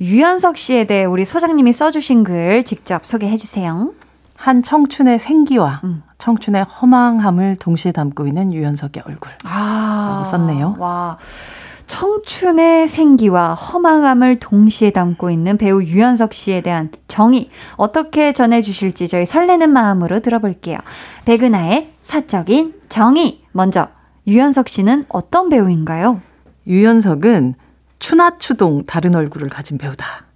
[0.00, 3.92] 유연석 씨에 대해 우리 소장님이 써주신 글 직접 소개해 주세요.
[4.44, 6.02] 한 청춘의 생기와 음.
[6.18, 9.32] 청춘의 허망함을 동시에 담고 있는 유연석의 얼굴.
[9.44, 10.76] 아, 썼네요.
[10.78, 11.16] 와.
[11.86, 19.70] 청춘의 생기와 허망함을 동시에 담고 있는 배우 유연석 씨에 대한 정의 어떻게 전해주실지 저희 설레는
[19.70, 20.76] 마음으로 들어볼게요.
[21.24, 23.88] 백은하의 사적인 정의 먼저
[24.26, 26.20] 유연석 씨는 어떤 배우인가요?
[26.66, 27.54] 유연석은
[27.98, 30.26] 추나추동 다른 얼굴을 가진 배우다.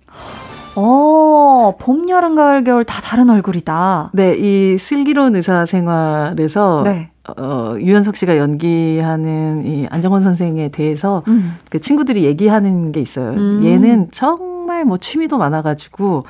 [0.80, 4.10] 어, 봄, 여름, 가을, 겨울 다 다른 얼굴이다.
[4.12, 7.10] 네, 이 슬기로운 의사 생활에서 네.
[7.36, 11.56] 어, 유연석 씨가 연기하는 이 안정원 선생에 대해서 음.
[11.68, 13.30] 그 친구들이 얘기하는 게 있어요.
[13.30, 13.62] 음.
[13.64, 16.22] 얘는 정말 뭐 취미도 많아가지고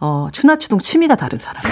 [0.00, 1.62] 어, 추나추동 취미가 다른 사람.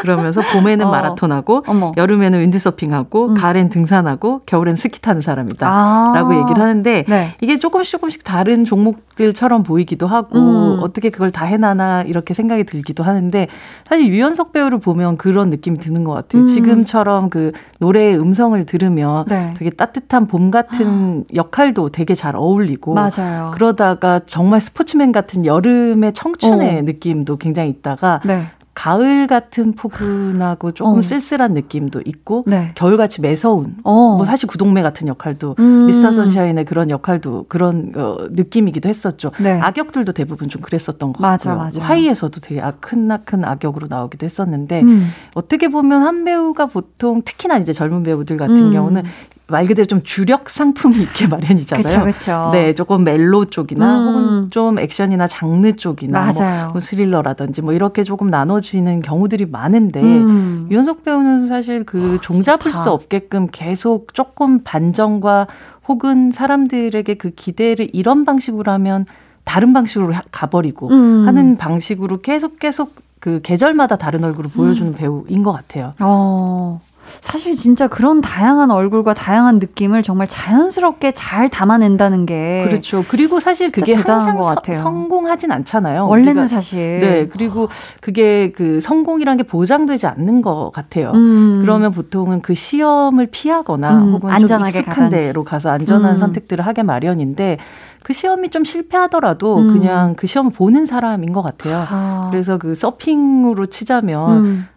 [0.00, 0.90] 그러면서 봄에는 어.
[0.90, 1.92] 마라톤하고 어머.
[1.96, 3.34] 여름에는 윈드서핑하고 음.
[3.34, 5.68] 가을엔 등산하고 겨울엔 스키 타는 사람이다.
[5.68, 6.12] 아.
[6.14, 7.34] 라고 얘기를 하는데 네.
[7.42, 10.78] 이게 조금씩 조금씩 다른 종목들처럼 보이기도 하고 음.
[10.80, 13.48] 어떻게 그걸 다 해나나 이렇게 생각이 들기도 하는데
[13.86, 16.42] 사실 유연석 배우를 보면 그런 느낌이 드는 것 같아요.
[16.42, 16.46] 음.
[16.46, 19.54] 지금처럼 그 노래의 음성을 들으면 네.
[19.58, 23.50] 되게 따뜻한 봄 같은 역할도 되게 잘 어울리고 맞아요.
[23.54, 26.82] 그러다가 정말 스포츠맨 같은 여름의 청춘의 어.
[26.82, 28.46] 느낌도 굉장히 있다가 네.
[28.74, 31.00] 가을 같은 포근하고 조금 어.
[31.00, 32.72] 쓸쓸한 느낌도 있고 네.
[32.74, 34.16] 겨울같이 매서운 어.
[34.16, 35.86] 뭐 사실 구동매 같은 역할도 음.
[35.86, 39.30] 미스터 선샤인의 그런 역할도 그런 어, 느낌이기도 했었죠.
[39.40, 39.60] 네.
[39.60, 41.64] 악역들도 대부분 좀 그랬었던 것 맞아, 같고요.
[41.64, 41.84] 맞아.
[41.84, 45.10] 화이에서도 되게 큰큰 악역으로 나오기도 했었는데 음.
[45.34, 48.72] 어떻게 보면 한 배우가 보통 특히나 이제 젊은 배우들 같은 음.
[48.72, 49.04] 경우는
[49.46, 52.04] 말 그대로 좀 주력 상품이 있게 마련이잖아요.
[52.04, 54.06] 그쵸, 네, 조금 멜로 쪽이나 음.
[54.06, 60.66] 혹은 좀 액션이나 장르 쪽이나 뭐, 뭐 스릴러라든지 뭐 이렇게 조금 나눠지는 경우들이 많은데 음.
[60.70, 65.46] 유연석 배우는 사실 그 어, 종잡을 수 없게끔 계속 조금 반전과
[65.88, 69.04] 혹은 사람들에게 그 기대를 이런 방식으로 하면
[69.44, 71.28] 다른 방식으로 가버리고 음.
[71.28, 74.94] 하는 방식으로 계속 계속 그 계절마다 다른 얼굴을 보여주는 음.
[74.94, 75.92] 배우인 것 같아요.
[76.00, 76.80] 어.
[77.20, 83.04] 사실 진짜 그런 다양한 얼굴과 다양한 느낌을 정말 자연스럽게 잘 담아낸다는 게 그렇죠.
[83.08, 84.78] 그리고 사실 그게 대단한 것 같아요.
[84.78, 86.06] 성공하진 않잖아요.
[86.06, 86.46] 원래는 우리가.
[86.46, 87.68] 사실 네 그리고
[88.00, 91.12] 그게 그 성공이란 게 보장되지 않는 것 같아요.
[91.14, 91.60] 음.
[91.62, 94.12] 그러면 보통은 그 시험을 피하거나 음.
[94.14, 95.26] 혹은 안전하게 좀 익숙한 가든지.
[95.26, 96.18] 데로 가서 안전한 음.
[96.18, 97.58] 선택들을 하게 마련인데
[98.02, 99.72] 그 시험이 좀 실패하더라도 음.
[99.72, 101.76] 그냥 그 시험을 보는 사람인 것 같아요.
[101.90, 102.28] 아.
[102.30, 104.68] 그래서 그 서핑으로 치자면 음.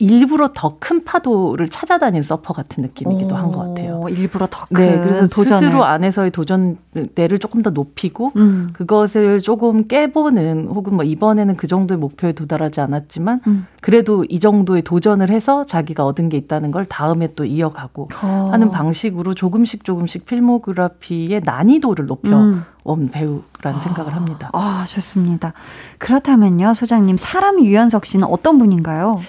[0.00, 4.04] 일부러 더 큰 파도를 찾아다니는 서퍼 같은 느낌이기도 한 것 같아요.
[4.10, 4.86] 일부러 더 큰.
[4.86, 5.66] 네, 그래서 도전을.
[5.66, 8.70] 스스로 안에서의 도전대를 조금 더 높이고 음.
[8.74, 13.66] 그것을 조금 깨보는 혹은 뭐 이번에는 그 정도의 목표에 도달하지 않았지만 음.
[13.80, 18.48] 그래도 이 정도의 도전을 해서 자기가 얻은 게 있다는 걸 다음에 또 이어가고 어.
[18.52, 22.62] 하는 방식으로 조금씩 조금씩 필모그라피의 난이도를 높여 음.
[22.84, 24.48] 온 배우라는 아, 생각을 합니다.
[24.54, 25.52] 아, 좋습니다.
[25.98, 29.20] 그렇다면요, 소장님, 사람 유연석 씨는 어떤 분인가요?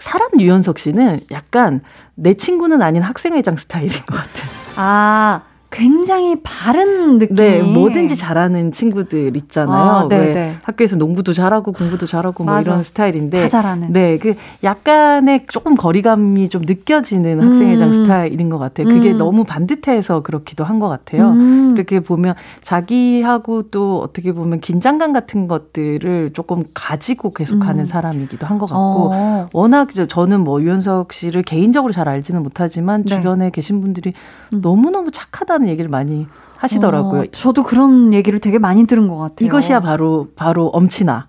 [0.00, 1.80] 사람 유연석 씨는 약간
[2.14, 4.50] 내 친구는 아닌 학생회장 스타일인 것 같아요.
[4.76, 5.42] 아,
[5.76, 7.36] 굉장히 바른 느낌.
[7.36, 9.90] 네, 뭐든지 잘하는 친구들 있잖아요.
[10.06, 10.56] 아, 네, 네.
[10.62, 13.42] 학교에서 농구도 잘하고 공부도 잘하고 뭐 이런 스타일인데.
[13.42, 13.92] 다 잘하는.
[13.92, 14.34] 네, 그
[14.64, 17.46] 약간의 조금 거리감이 좀 느껴지는 음.
[17.46, 18.86] 학생회장 스타일인 것 같아요.
[18.86, 19.18] 그게 음.
[19.18, 21.30] 너무 반듯해서 그렇기도 한 것 같아요.
[21.30, 21.72] 음.
[21.72, 27.86] 그렇게 보면 자기하고 또 어떻게 보면 긴장감 같은 것들을 조금 가지고 계속하는 음.
[27.86, 29.48] 사람이기도 한 것 같고 어.
[29.52, 33.16] 워낙 저는 뭐 유연석 씨를 개인적으로 잘 알지는 못하지만 네.
[33.16, 34.14] 주변에 계신 분들이
[34.54, 34.60] 음.
[34.62, 36.26] 너무너무 착하다는 하는 얘기를 많이
[36.56, 37.22] 하시더라고요.
[37.22, 39.46] 어, 저도 그런 얘기를 되게 많이 들은 것 같아요.
[39.46, 41.26] 이것이야 바로 바로 엄친아.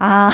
[0.00, 0.30] 아.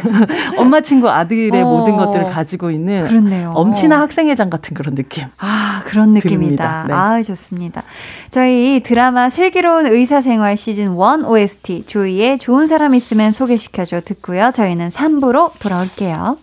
[0.56, 1.66] 엄마 친구 아들의 어.
[1.66, 3.52] 모든 것들을 가지고 있는 그렇네요.
[3.54, 5.24] 엄친아 학생회장 같은 그런 느낌.
[5.38, 6.84] 아, 그런 느낌이다.
[6.88, 6.94] 네.
[6.94, 7.82] 아, 좋습니다.
[8.30, 14.50] 저희 드라마 슬기로운 의사생활 시즌 1 OST 조이의 좋은 사람 있으면 소개시켜줘 듣고요.
[14.54, 16.38] 저희는 3부로 돌아올게요.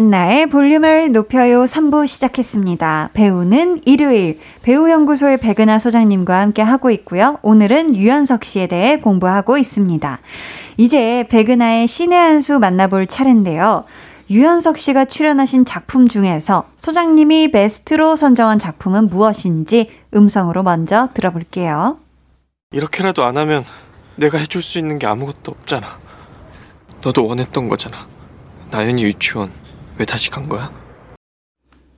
[0.00, 3.10] 강한나의 볼륨을 높여요 3부 시작했습니다.
[3.12, 7.38] 배우는 일요일 배우연구소의 백은하 소장님과 함께 하고 있고요.
[7.42, 10.20] 오늘은 유연석 씨에 대해 공부하고 있습니다.
[10.78, 13.84] 이제 백은하의 신의 한 수 만나볼 차례인데요.
[14.30, 21.98] 유연석 씨가 출연하신 작품 중에서 소장님이 베스트로 선정한 작품은 무엇인지 음성으로 먼저 들어볼게요.
[22.72, 23.64] 이렇게라도 안 하면
[24.16, 25.98] 내가 해줄 수 있는 게 아무것도 없잖아.
[27.02, 28.06] 너도 원했던 거잖아.
[28.70, 29.50] 나연이 유치원
[30.00, 30.72] 왜 다시 간 거야?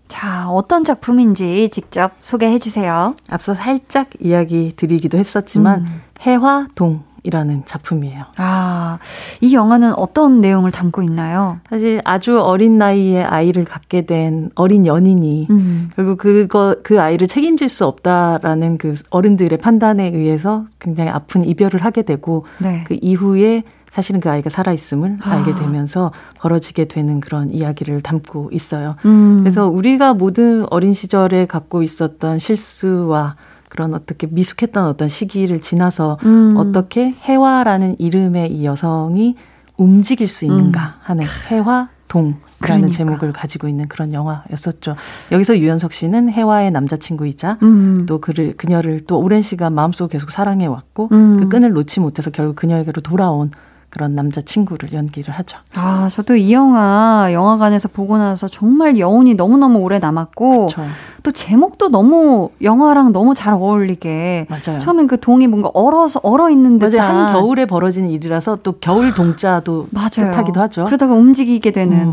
[0.08, 3.14] 자, 어떤 작품인지 직접 소개해 주세요.
[3.30, 6.02] 앞서 살짝 이야기 드리기도 했었지만, 음.
[6.20, 8.24] 해화동 이라는 작품이에요.
[8.38, 8.98] 아,
[9.40, 11.60] 이 영화는 어떤 내용을 담고 있나요?
[11.70, 15.90] 사실 아주 어린 나이에 아이를 갖게 된 어린 연인이 음.
[15.94, 22.02] 결국 그거 그 아이를 책임질 수 없다라는 그 어른들의 판단에 의해서 굉장히 아픈 이별을 하게
[22.02, 22.82] 되고 네.
[22.88, 23.62] 그 이후에
[23.94, 25.30] 사실은 그 아이가 살아있음을 아.
[25.30, 28.96] 알게 되면서 벌어지게 되는 그런 이야기를 담고 있어요.
[29.04, 29.40] 음.
[29.40, 33.36] 그래서 우리가 모든 어린 시절에 갖고 있었던 실수와
[33.68, 36.54] 그런 어떻게 미숙했던 어떤 시기를 지나서 음.
[36.56, 39.36] 어떻게 해화라는 이름의 이 여성이
[39.76, 40.92] 움직일 수 있는가 음.
[41.00, 42.90] 하는 해화 동이라는 그러니까.
[42.90, 44.96] 제목을 가지고 있는 그런 영화였었죠.
[45.32, 48.04] 여기서 유연석 씨는 해화의 남자친구이자 음.
[48.06, 51.38] 또 그를 그녀를 또 오랜 시간 마음속 계속 사랑해 왔고 음.
[51.38, 53.50] 그 끈을 놓지 못해서 결국 그녀에게로 돌아온
[53.92, 55.58] 그런 남자친구를 연기를 하죠.
[55.74, 60.82] 아, 저도 이 영화 영화관에서 보고 나서 정말 여운이 너무너무 오래 남았고 그쵸.
[61.22, 64.78] 또 제목도 너무 영화랑 너무 잘 어울리게 맞아요.
[64.78, 67.00] 처음엔 그 동이 뭔가 얼어서 얼어 있는 듯한.
[67.00, 70.08] 한 겨울에 벌어지는 일이라서 또 겨울 동자도 맞아요.
[70.32, 70.86] 뜻하기도 하죠.
[70.86, 72.12] 그러다가 움직이게 되는 음.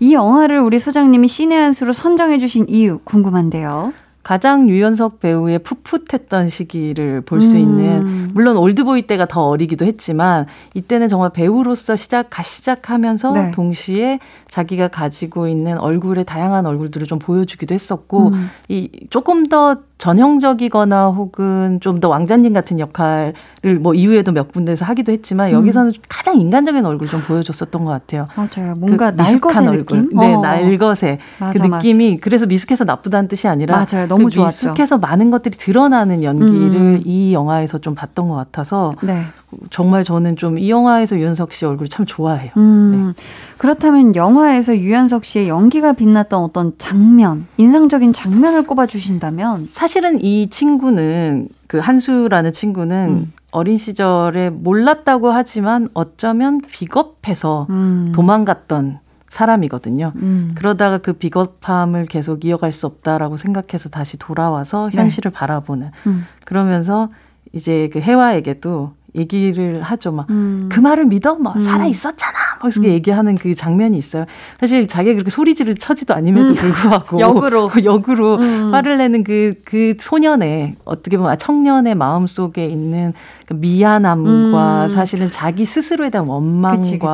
[0.00, 3.92] 이 영화를 우리 소장님이 신의 한 수로 선정해 주신 이유 궁금한데요.
[4.28, 7.60] 가장 유연석 배우의 풋풋했던 시기를 볼수 음.
[7.60, 13.50] 있는 물론 올드보이 때가 더 어리기도 했지만 이때는 정말 배우로서 시작 시작하면서 네.
[13.52, 18.50] 동시에 자기가 가지고 있는 얼굴의 다양한 얼굴들을 좀 보여주기도 했었고 음.
[18.68, 23.34] 이 조금 더 전형적이거나 혹은 좀 더 왕자님 같은 역할을
[23.80, 26.00] 뭐 이후에도 몇 군데에서 하기도 했지만 여기서는 음.
[26.08, 28.28] 가장 인간적인 얼굴 좀 보여줬었던 것 같아요.
[28.36, 28.76] 맞아요.
[28.76, 29.98] 뭔가 그 날것의 얼굴.
[30.06, 30.10] 느낌?
[30.16, 30.40] 네, 어.
[30.40, 32.20] 날것의 맞아, 그 느낌이 맞아.
[32.22, 34.06] 그래서 미숙해서 나쁘다는 뜻이 아니라 맞아요.
[34.06, 34.68] 너무 그 좋았죠.
[34.68, 37.02] 미숙해서 많은 것들이 드러나는 연기를 음.
[37.04, 39.24] 이 영화에서 좀 봤던 것 같아서 네.
[39.70, 42.52] 정말 저는 좀 이 영화에서 유연석 씨 얼굴을 참 좋아해요.
[42.56, 43.12] 음.
[43.16, 43.22] 네.
[43.58, 50.48] 그렇다면 영화에서 유연석 씨의 연기가 빛났던 어떤 장면, 인상적인 장면을 꼽아 주신다면 사실 은 이
[50.50, 53.32] 친구는 그 한수라는 친구는 음.
[53.50, 58.12] 어린 시절에 몰랐다고 하지만 어쩌면 비겁해서 음.
[58.14, 58.98] 도망갔던
[59.30, 60.12] 사람이거든요.
[60.16, 60.52] 음.
[60.54, 64.98] 그러다가 그 비겁함을 계속 이어갈 수 없다라고 생각해서 다시 돌아와서 네.
[64.98, 65.38] 현실을 네.
[65.38, 65.90] 바라보는.
[66.06, 66.26] 음.
[66.44, 67.08] 그러면서
[67.52, 70.12] 이제 그 해와에게도 얘기를 하죠.
[70.12, 70.68] 막, 음.
[70.70, 71.36] 그 말을 믿어?
[71.36, 71.64] 막, 음.
[71.64, 72.38] 살아있었잖아.
[72.62, 72.92] 막, 이렇게 음.
[72.92, 74.26] 얘기하는 그 장면이 있어요.
[74.58, 76.54] 사실 자기가 그렇게 소리지를 처지도 아님에도 음.
[76.54, 77.20] 불구하고.
[77.20, 77.70] 역으로.
[77.84, 78.74] 역으로 음.
[78.74, 83.12] 화를 내는 그, 그 소년의, 어떻게 보면 아, 청년의 마음 속에 있는
[83.46, 84.94] 그 미안함과 음.
[84.94, 87.12] 사실은 자기 스스로에 대한 원망과 그치, 그치.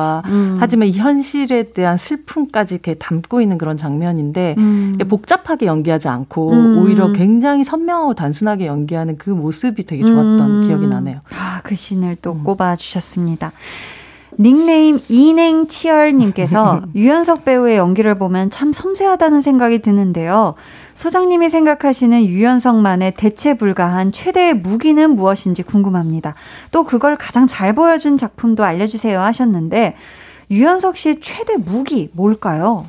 [0.59, 4.55] 하지만 현실에 대한 슬픔까지 이렇게 담고 있는 그런 장면인데
[5.07, 11.19] 복잡하게 연기하지 않고 오히려 굉장히 선명하고 단순하게 연기하는 그 모습이 되게 좋았던 기억이 나네요.
[11.33, 12.43] 아, 그 신을 또 음.
[12.43, 13.53] 꼽아 주셨습니다.
[14.37, 20.55] 닉네임 이냉치열님께서 유연석 배우의 연기를 보면 참 섬세하다는 생각이 드는데요.
[20.93, 26.35] 소장님이 생각하시는 유연석만의 대체 불가한 최대의 무기는 무엇인지 궁금합니다.
[26.71, 29.95] 또 그걸 가장 잘 보여준 작품도 알려주세요 하셨는데
[30.51, 32.85] 유연석 씨의 최대 무기 뭘까요?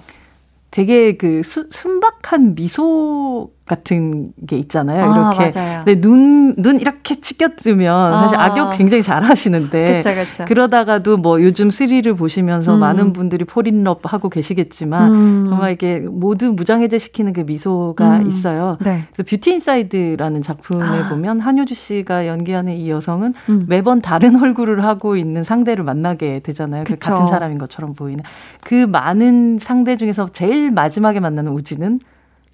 [0.73, 5.05] 되게 그 수, 순박한 미소 같은 게 있잖아요.
[5.05, 5.59] 아, 이렇게.
[5.59, 5.83] 맞아요.
[5.85, 8.45] 근데 눈, 눈 이렇게 치켜뜨면 사실 아.
[8.45, 9.97] 악역 굉장히 잘 하시는데.
[10.03, 10.45] 그쵸, 그쵸.
[10.47, 12.81] 그러다가도 뭐 요즘 슬의를 보시면서 음.
[12.81, 15.47] 많은 분들이 fall in love 하고 계시겠지만 음.
[15.49, 18.29] 정말 이렇게 모두 무장해제 시키는 그 미소가 음.
[18.29, 18.79] 있어요.
[18.81, 19.03] 네.
[19.13, 21.09] 그래서 뷰티 인사이드라는 작품에 아.
[21.09, 23.65] 보면 한효주 씨가 연기하는 이 여성은 음.
[23.67, 26.85] 매번 다른 얼굴을 하고 있는 상대를 만나게 되잖아요.
[26.87, 28.23] 그 같은 사람인 것처럼 보이는.
[28.63, 31.99] 그 많은 상대 중에서 제일 마지막에 만나는 우지는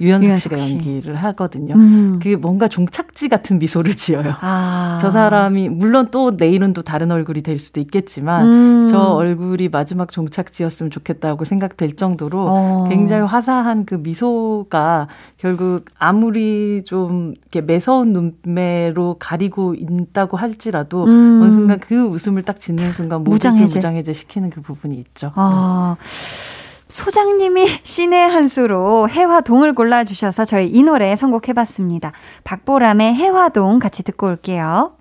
[0.00, 0.74] 유연석 씨가 씨.
[0.74, 1.74] 연기를 하거든요.
[1.74, 2.18] 음.
[2.20, 4.34] 그 뭔가 종착지 같은 미소를 지어요.
[4.40, 4.98] 아.
[5.00, 8.86] 저 사람이 물론 또 내일은 또 다른 얼굴이 될 수도 있겠지만 음.
[8.90, 12.86] 저 얼굴이 마지막 종착지였으면 좋겠다고 생각될 정도로 어.
[12.88, 21.40] 굉장히 화사한 그 미소가 결국 아무리 좀 이렇게 매서운 눈매로 가리고 있다고 할지라도 음.
[21.42, 23.78] 어느 순간 그 웃음을 딱 짓는 순간 모두 무장해제.
[23.78, 25.32] 무장해제 시키는 그 부분이 있죠.
[25.36, 25.96] 아.
[25.98, 26.61] 네.
[26.92, 32.12] 소장님이 신의 한 수로 해화동을 골라주셔서 저희 이 노래 선곡해봤습니다.
[32.44, 34.92] 박보람의 해화동 같이 듣고 올게요.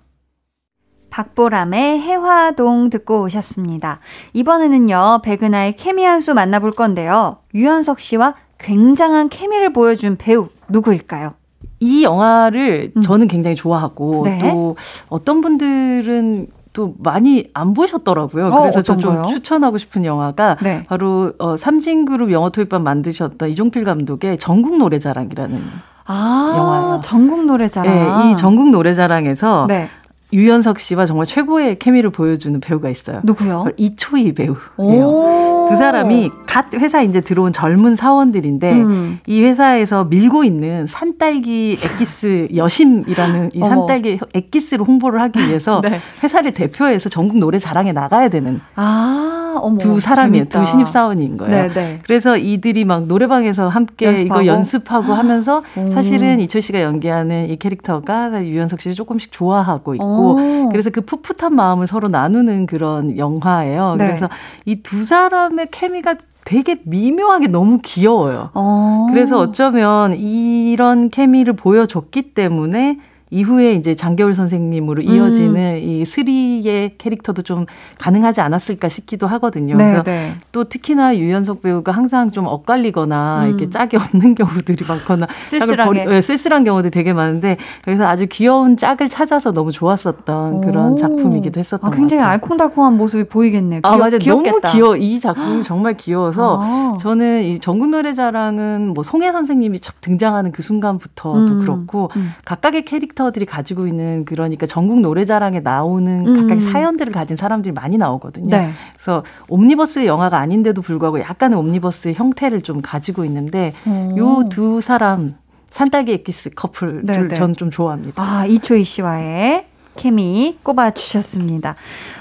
[1.10, 4.00] 박보람의 해화동 듣고 오셨습니다.
[4.32, 7.40] 이번에는요, 백은하의 케미 한 수 만나볼 건데요.
[7.54, 11.34] 유연석 씨와 굉장한 케미를 보여준 배우 누구일까요?
[11.80, 13.02] 이 영화를 음.
[13.02, 14.38] 저는 굉장히 좋아하고 네.
[14.50, 14.76] 또
[15.10, 18.46] 어떤 분들은 또 많이 안 보셨더라고요.
[18.46, 20.84] 어, 그래서 저 좀 추천하고 싶은 영화가 네.
[20.86, 25.60] 바로 어, 삼진그룹 영어 토익반 만드셨던 이종필 감독의 전국 노래자랑이라는
[26.06, 27.00] 아, 영화예요.
[27.02, 27.94] 전국 노래자랑.
[28.26, 29.88] 네, 이 전국 노래자랑에서 네.
[30.32, 33.20] 유연석 씨와 정말 최고의 케미를 보여주는 배우가 있어요.
[33.24, 33.66] 누구요?
[33.76, 35.66] 이초희 배우예요.
[35.68, 39.18] 두두 사람이 갓 회사 이제 들어온 젊은 사원들인데 음.
[39.26, 43.60] 이 회사에서 밀고 있는 산딸기 엑기스 여심이라는 이.
[43.60, 46.00] 산딸기 엑기스를 홍보를 하기 위해서 네.
[46.22, 49.78] 회사를 대표해서 전국 노래 자랑에 나가야 되는 아, 어머.
[49.78, 50.44] 두 사람이에요.
[50.44, 50.60] 재밌다.
[50.60, 51.50] 두 신입 사원인 거예요.
[51.50, 51.98] 네, 네.
[52.04, 54.42] 그래서 이들이 막 노래방에서 함께 연습하고?
[54.42, 55.92] 이거 연습하고 하면서 오.
[55.92, 60.04] 사실은 이철 씨가 연기하는 이 캐릭터가 유연석 씨를 조금씩 좋아하고 있고
[60.36, 60.68] 오.
[60.70, 63.96] 그래서 그 풋풋한 마음을 서로 나누는 그런 영화예요.
[63.98, 64.06] 네.
[64.06, 64.28] 그래서
[64.66, 68.50] 이 두 사람의 케미가 되게 미묘하게 너무 귀여워요.
[68.54, 69.06] 어.
[69.10, 72.98] 그래서 어쩌면 이런 케미를 보여줬기 때문에
[73.36, 75.08] 이후에 이제 장겨울 선생님으로 음.
[75.08, 77.64] 이어지는 이 스리의 캐릭터도 좀
[77.98, 79.74] 가능하지 않았을까 싶기도 하거든요.
[79.74, 80.34] 네, 그래서 네.
[80.52, 83.48] 또 특히나 유연석 배우가 항상 좀 엇갈리거나 음.
[83.48, 86.04] 이렇게 짝이 없는 경우들이 많거나 쓸쓸하게.
[86.04, 90.96] 네, 쓸쓸한 경우들이 되게 많은데 그래서 아주 귀여운 짝을 찾아서 너무 좋았었던 그런 오.
[90.96, 92.22] 작품이기도 했었던 아, 굉장히.
[92.22, 93.80] 알콩달콩한 모습이 보이겠네요.
[93.82, 94.72] 아 귀엽, 맞아 너무 귀엽겠다.
[94.72, 96.96] 귀여워 이 작품이 정말 귀여워서 아.
[97.00, 101.60] 저는 이 전국 노래자랑은 뭐 송혜 선생님이 첫 등장하는 그 순간부터도 음.
[101.60, 102.34] 그렇고 음.
[102.44, 106.48] 각각의 캐릭터 들이 가지고 있는 그러니까 전국 노래자랑에 나오는 음.
[106.48, 108.50] 각각의 사연들을 가진 사람들이 많이 나오거든요.
[108.50, 108.72] 네.
[108.94, 114.16] 그래서 옴니버스 영화가 아닌데도 불구하고 약간의 옴니버스의 형태를 좀 가지고 있는데 오.
[114.16, 115.34] 요 두 사람
[115.70, 117.34] 산딸기 엑기스 커플 네, 네.
[117.34, 118.22] 전 좀 좋아합니다.
[118.22, 119.66] 아, 이초희 씨와의
[119.96, 121.76] 케미 꼽아주셨습니다.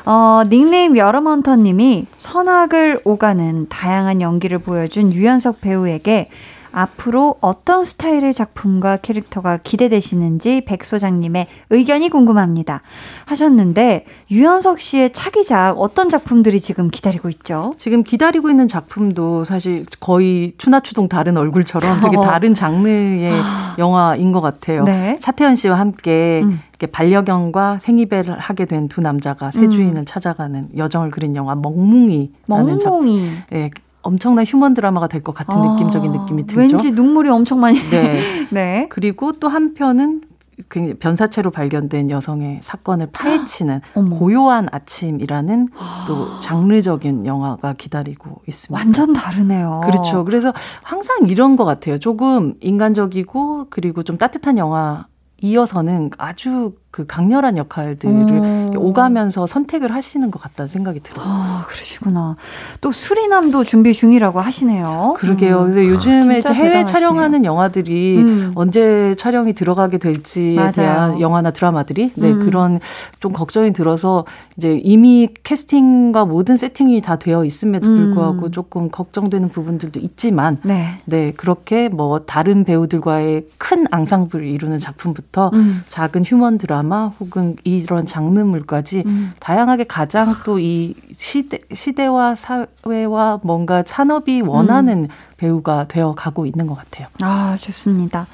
[0.05, 6.29] 어, 닉네임 여러먼터님이 선악을 오가는 다양한 연기를 보여준 유연석 배우에게
[6.71, 12.81] 앞으로 어떤 스타일의 작품과 캐릭터가 기대되시는지 백 소장님의 의견이 궁금합니다.
[13.25, 17.73] 하셨는데 유연석 씨의 차기작 어떤 작품들이 지금 기다리고 있죠?
[17.77, 22.21] 지금 기다리고 있는 작품도 사실 거의 추나추동 다른 얼굴처럼 되게 어.
[22.21, 23.31] 다른 장르의
[23.77, 24.83] 영화인 것 같아요.
[24.83, 25.17] 네.
[25.19, 26.59] 차태현 씨와 함께 음.
[26.91, 29.71] 반려견과 생이별을 하게 된 두 남자가 새 음.
[29.71, 33.05] 주인을 찾아가는 여정을 그린 영화 멍뭉이라는 작품.
[33.05, 33.31] 멍멍이.
[33.53, 33.69] 예,
[34.03, 36.59] 엄청난 휴먼 드라마가 될 것 같은 아, 느낌적인 느낌이 들죠.
[36.59, 37.77] 왠지 눈물이 엄청 많이.
[37.91, 38.47] 네.
[38.51, 38.87] 네.
[38.89, 40.21] 그리고 또 한편은
[40.69, 43.81] 굉장히 변사체로 발견된 여성의 사건을 파헤치는.
[44.19, 45.69] 고요한 아침이라는
[46.07, 48.79] 또 장르적인 영화가 기다리고 있습니다.
[48.79, 49.81] 완전 다르네요.
[49.85, 50.23] 그렇죠.
[50.23, 51.97] 그래서 항상 이런 것 같아요.
[51.99, 55.05] 조금 인간적이고 그리고 좀 따뜻한 영화
[55.43, 58.71] 이어서는 아주 그 강렬한 역할들을 음.
[58.75, 61.25] 오가면서 선택을 하시는 것 같다는 생각이 들어요.
[61.25, 62.35] 아, 그러시구나.
[62.81, 65.13] 또 수리남도 준비 중이라고 하시네요.
[65.17, 65.61] 그러게요.
[65.61, 65.73] 음.
[65.73, 66.85] 그래서 요즘에 진짜 이제 해외 대단하시네요.
[66.85, 68.51] 촬영하는 영화들이 음.
[68.55, 70.71] 언제 촬영이 들어가게 될지에 맞아요.
[70.71, 72.39] 대한 영화나 드라마들이 네, 음.
[72.39, 72.79] 그런
[73.21, 74.25] 좀 걱정이 들어서
[74.57, 77.97] 이제 이미 캐스팅과 모든 세팅이 다 되어 있음에도 음.
[77.97, 80.99] 불구하고 조금 걱정되는 부분들도 있지만 네.
[81.05, 85.83] 네, 그렇게 뭐 다른 배우들과의 큰 앙상블을 이루는 작품부터 음.
[85.87, 86.80] 작은 휴먼 드라마
[87.19, 89.33] 혹은 이런 장르물까지 음.
[89.39, 95.07] 다양하게 가장 또 이 시대 시대와 사회와 뭔가 산업이 원하는
[95.37, 97.07] 배우가 되어 가고 있는 것 같아요.
[97.21, 98.27] 아, 좋습니다.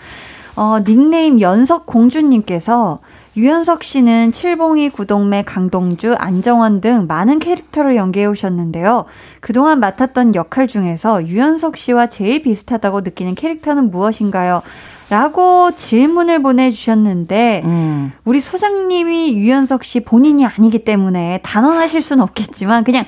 [0.56, 3.00] 어, 닉네임 연석 공주님께서
[3.38, 9.06] 유연석 씨는 칠봉이, 구동매, 강동주, 안정원 등 많은 캐릭터를 연기해 오셨는데요.
[9.42, 14.64] 그동안 맡았던 역할 중에서 유연석 씨와 제일 비슷하다고 느끼는 캐릭터는 무엇인가요?
[15.10, 18.12] 라고 질문을 보내주셨는데, 음.
[18.26, 23.06] 우리 소장님이 유연석 씨 본인이 아니기 때문에 단언하실 수는 없겠지만, 그냥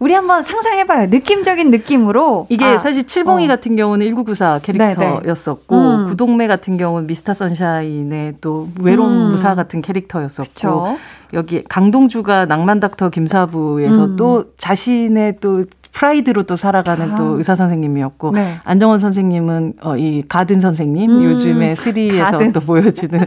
[0.00, 1.08] 우리 한번 상상해봐요.
[1.08, 2.46] 느낌적인 느낌으로.
[2.48, 3.48] 이게 아, 사실 칠봉이 어.
[3.48, 6.08] 같은 경우는 1994 캐릭터였었고 음.
[6.08, 9.30] 구동매 같은 경우는 미스터 선샤인의 또 외로운 음.
[9.30, 10.96] 무사 같은 캐릭터였었고 그쵸.
[11.34, 14.16] 여기 강동주가 낭만 닥터 김사부에서 음.
[14.16, 17.16] 또 자신의 또 프라이드로 또 살아가는 아.
[17.16, 18.58] 또 의사 선생님이었고 네.
[18.64, 22.52] 안정원 선생님은 어, 이 가든 선생님 음, 요즘에 스리에서 가든.
[22.52, 23.26] 또 보여주는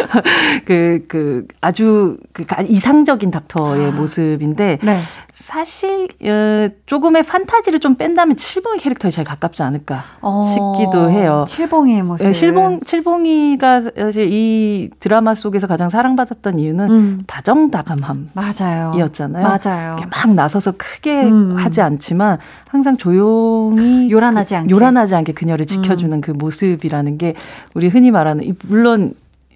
[0.64, 4.96] 그, 그 아주 그 이상적인 닥터의 모습인데 네.
[5.44, 11.44] 사실 어, 조금의 판타지를 좀 뺀다면 칠봉이 캐릭터에 잘 가깝지 않을까 어, 싶기도 해요.
[11.46, 12.26] 칠봉이의 모습.
[12.26, 19.42] 예, 칠봉 칠봉이가 사실 이 드라마 속에서 가장 사랑받았던 이유는 음, 다정다감함이었잖아요.
[19.44, 19.58] 맞아요.
[19.64, 19.96] 맞아요.
[20.10, 21.56] 막 나서서 크게 음.
[21.58, 22.38] 하지 않지만
[22.68, 24.70] 항상 조용히 요란하지 그- 않게.
[24.70, 27.34] 요란하지 않게 그녀를 지켜주는 그 모습이라는 게
[27.74, 29.12] 우리 흔히 말하는 이- 물론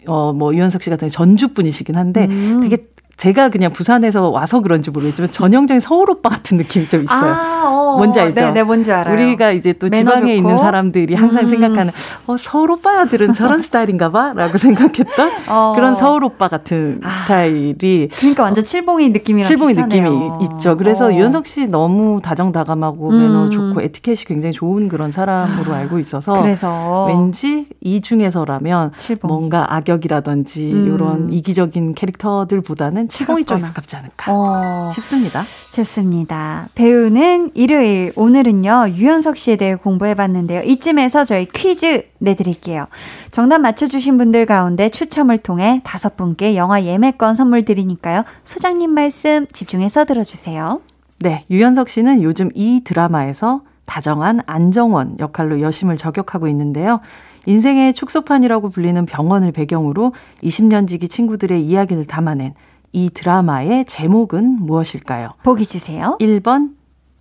[0.07, 2.61] 어 뭐 유연석 씨 같은 전주 분이시긴 한데 음.
[2.63, 2.87] 되게
[3.19, 7.19] 제가 그냥 부산에서 와서 그런지 모르겠지만 전형적인 서울 오빠 같은 느낌이 좀 있어요.
[7.35, 8.41] 아, 어, 뭔지 알죠?
[8.41, 9.13] 네, 네, 뭔지 알아요.
[9.13, 10.29] 우리가 이제 또 지방에 좋고.
[10.29, 11.51] 있는 사람들이 항상 음.
[11.51, 11.93] 생각하는
[12.29, 15.73] 어, 서울 오빠들은 저런 스타일인가 봐라고 생각했던 어.
[15.75, 17.23] 그런 서울 오빠 같은 아.
[17.23, 20.13] 스타일이 그러니까 완전 칠봉이 느낌이랑 칠봉이 비슷하네요.
[20.13, 20.77] 느낌이 있죠.
[20.77, 21.13] 그래서 어.
[21.13, 23.19] 유연석 씨 너무 다정다감하고 음.
[23.21, 29.27] 매너 좋고 에티켓이 굉장히 좋은 그런 사람으로 알고 있어서 그래서 왠지 이 중에서라면 칠봉.
[29.29, 30.95] 뭔가 악역이라든지 음.
[30.95, 33.69] 이런 이기적인 캐릭터들보다는 치공이 좀 가깝거나.
[33.69, 35.43] 가깝지 않을까 어, 싶습니다.
[35.73, 36.69] 좋습니다.
[36.75, 38.13] 배우는 일요일.
[38.17, 40.63] 오늘은요, 유연석 씨에 대해 공부해봤는데요.
[40.63, 42.87] 이쯤에서 저희 퀴즈 내드릴게요.
[43.31, 48.25] 정답 맞춰주신 분들 가운데 추첨을 통해 다섯 분께 영화 예매권 선물 드리니까요.
[48.45, 50.81] 소장님 말씀 집중해서 들어주세요.
[51.21, 57.01] 네, 유연석 씨는 요즘 이 드라마에서 다정한 안정원 역할로 여심을 저격하고 있는데요.
[57.47, 62.53] 인생의 축소판이라고 불리는 병원을 배경으로 20년 지기 친구들의 이야기를 담아낸
[62.93, 65.31] 이 드라마의 제목은 무엇일까요?
[65.43, 66.17] 보기 주세요.
[66.21, 66.77] 1번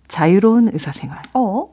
[0.08, 1.20] 자유로운 의사생활.
[1.34, 1.70] 어?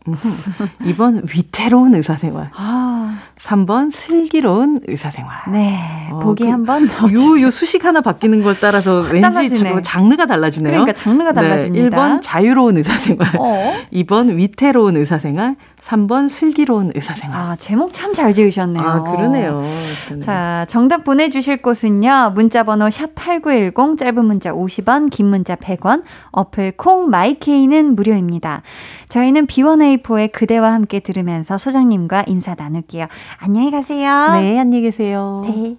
[0.81, 2.51] 2번 위태로운 의사생활.
[2.53, 2.94] 아,
[3.41, 5.31] 3번 슬기로운 의사생활.
[5.51, 6.07] 네.
[6.11, 7.41] 어, 보기 그 한번 요.
[7.41, 9.71] 요 수식 하나 바뀌는 걸 따라서 왠지 달라지네.
[9.73, 10.71] 저 장르가 달라지네요.
[10.71, 11.89] 그러니까 장르가 달라집니다.
[11.89, 13.27] 네, 1번 자유로운 의사생활.
[13.38, 13.73] 어?
[13.93, 15.57] 2번 위태로운 의사생활.
[15.81, 17.38] 3번 슬기로운 의사생활.
[17.39, 18.83] 아, 제목 참 잘 지으셨네요.
[18.83, 19.61] 아, 그러네요.
[20.07, 20.21] 저는.
[20.21, 22.31] 자, 정답 보내주실 곳은요.
[22.33, 28.61] 문자번호 샵8910, 짧은 문자 50원, 긴 문자 100원, 어플 콩 마이케이는 무료입니다.
[29.09, 33.07] 저희는 B1A4의 그대와 함께 들으면서 소장님과 인사 나눌게요.
[33.39, 34.32] 안녕히 가세요.
[34.34, 35.43] 네, 안녕히 계세요.
[35.45, 35.78] 네.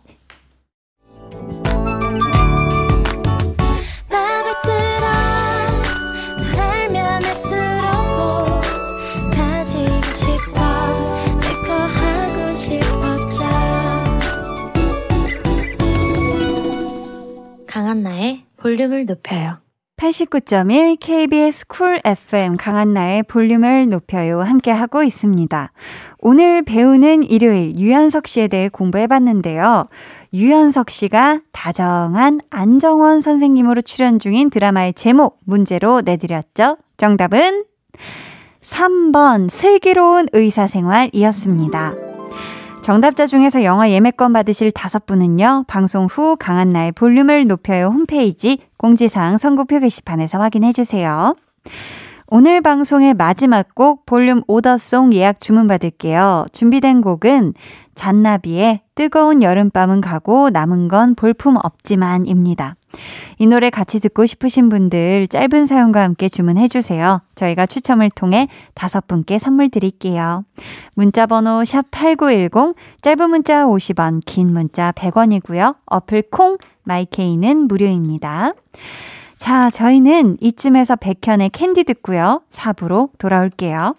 [17.66, 19.65] 강한나의 볼륨을 높여요
[19.96, 25.72] 89.1 KBS 쿨 FM 강한나의 볼륨을 높여요 함께 하고 있습니다.
[26.18, 29.88] 오늘 배우는 일요일 유연석 씨에 대해 공부해봤는데요.
[30.34, 36.76] 유연석 씨가 다정한 안정원 선생님으로 출연 중인 드라마의 제목 문제로 내드렸죠.
[36.98, 37.64] 정답은
[38.60, 42.05] 3번 슬기로운 의사생활이었습니다.
[42.86, 49.80] 정답자 중에서 영화 예매권 받으실 다섯 분은요, 방송 후 강한나의 볼륨을 높여요 홈페이지 공지사항 선고표
[49.80, 51.34] 게시판에서 확인해 주세요.
[52.28, 56.46] 오늘 방송의 마지막 곡 볼륨 오더송 예약 주문 받을게요.
[56.50, 57.54] 준비된 곡은
[57.94, 62.74] 잔나비의 뜨거운 여름밤은 가고 남은 건 볼품 없지만입니다.
[63.38, 67.22] 이 노래 같이 듣고 싶으신 분들 짧은 사연과 함께 주문해 주세요.
[67.36, 70.44] 저희가 추첨을 통해 다섯 분께 선물 드릴게요.
[70.94, 75.76] 문자 번호 샵8910, 짧은 문자 50원, 긴 문자 100원이고요.
[75.86, 78.52] 어플 콩, 마이케이는 무료입니다.
[79.38, 82.42] 자, 저희는 이쯤에서 백현의 캔디 듣고요.
[82.50, 83.94] 4부로 돌아올게요.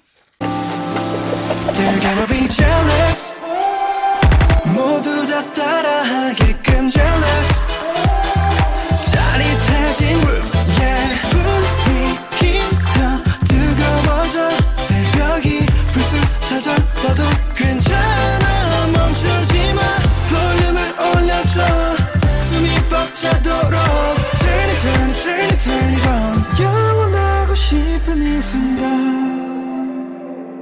[22.89, 24.16] 벅차도록
[28.49, 28.87] 순간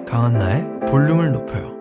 [0.05, 1.75] 강한나의 볼륨을 높여요.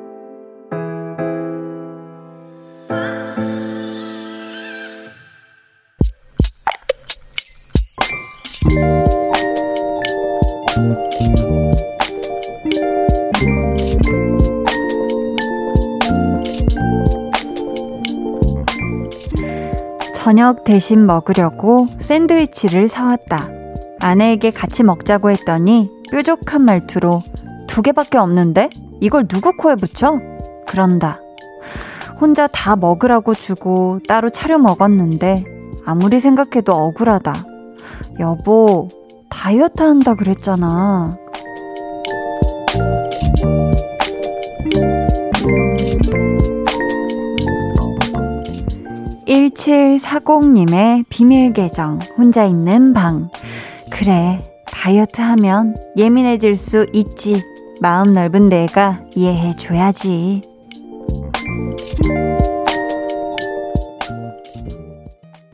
[20.13, 23.64] 저녁 대신 먹으려고 샌드위치를 사왔다.
[24.05, 27.23] 아내에게 같이 먹자고 했더니 뾰족한 말투로
[27.67, 28.69] 두 개밖에 없는데?
[29.01, 30.21] 이걸 누구 코에 붙여?
[30.67, 31.21] 그런다.
[32.21, 35.45] 혼자 다 먹으라고 주고 따로 차려 먹었는데
[35.87, 37.33] 아무리 생각해도 억울하다.
[38.21, 38.91] 여보,
[39.31, 41.17] 다이어트 한다 그랬잖아.
[49.27, 53.31] 1740님의 비밀 계정, 혼자 있는 방.
[53.97, 57.41] 그래, 다이어트 하면 예민해질 수 있지.
[57.81, 60.43] 마음 넓은 내가 이해해줘야지.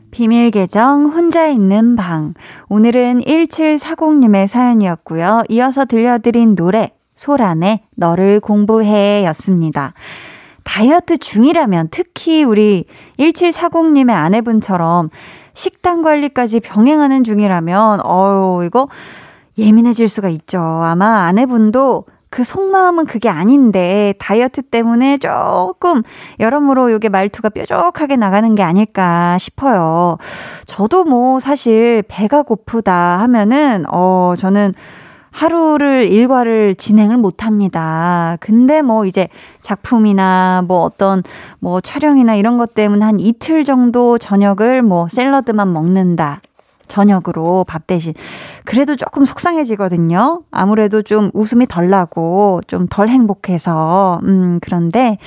[0.09, 2.33] 비밀 계정 혼자 있는 방.
[2.67, 5.43] 오늘은 1740님의 사연이었고요.
[5.49, 9.93] 이어서 들려드린 노래 소란의 너를 공부해 였습니다.
[10.63, 12.85] 다이어트 중이라면 특히 우리
[13.19, 15.09] 1740님의 아내분처럼
[15.53, 18.87] 식단 관리까지 병행하는 중이라면 어유 이거
[19.57, 20.59] 예민해질 수가 있죠.
[20.59, 26.01] 아마 아내분도 그 속마음은 그게 아닌데 다이어트 때문에 조금
[26.39, 30.17] 여러모로 요게 말투가 뾰족하게 나가는 게 아닐까 싶어요.
[30.65, 34.73] 저도 뭐 사실 배가 고프다 하면은 어 저는
[35.31, 38.37] 하루를 일과를 진행을 못 합니다.
[38.39, 39.29] 근데 뭐 이제
[39.61, 41.23] 작품이나 뭐 어떤
[41.59, 46.41] 뭐 촬영이나 이런 것 때문에 한 이틀 정도 저녁을 뭐 샐러드만 먹는다.
[46.91, 48.13] 저녁으로 밥 대신.
[48.65, 50.41] 그래도 조금 속상해지거든요.
[50.51, 54.19] 아무래도 좀 웃음이 덜 나고 좀 덜 행복해서.
[54.23, 55.17] 음, 그런데,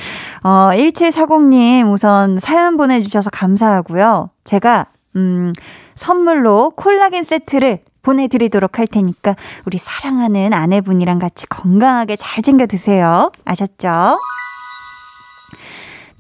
[0.42, 4.28] 어, 1740님 우선 사연 보내 주셔서 감사하고요.
[4.44, 4.86] 제가,
[5.16, 5.54] 음,
[5.94, 9.34] 선물로 콜라겐 세트를 보내드리도록 할 테니까
[9.66, 13.32] 우리 사랑하는 아내분이랑 같이 건강하게 잘 챙겨 드세요.
[13.44, 14.16] 아셨죠?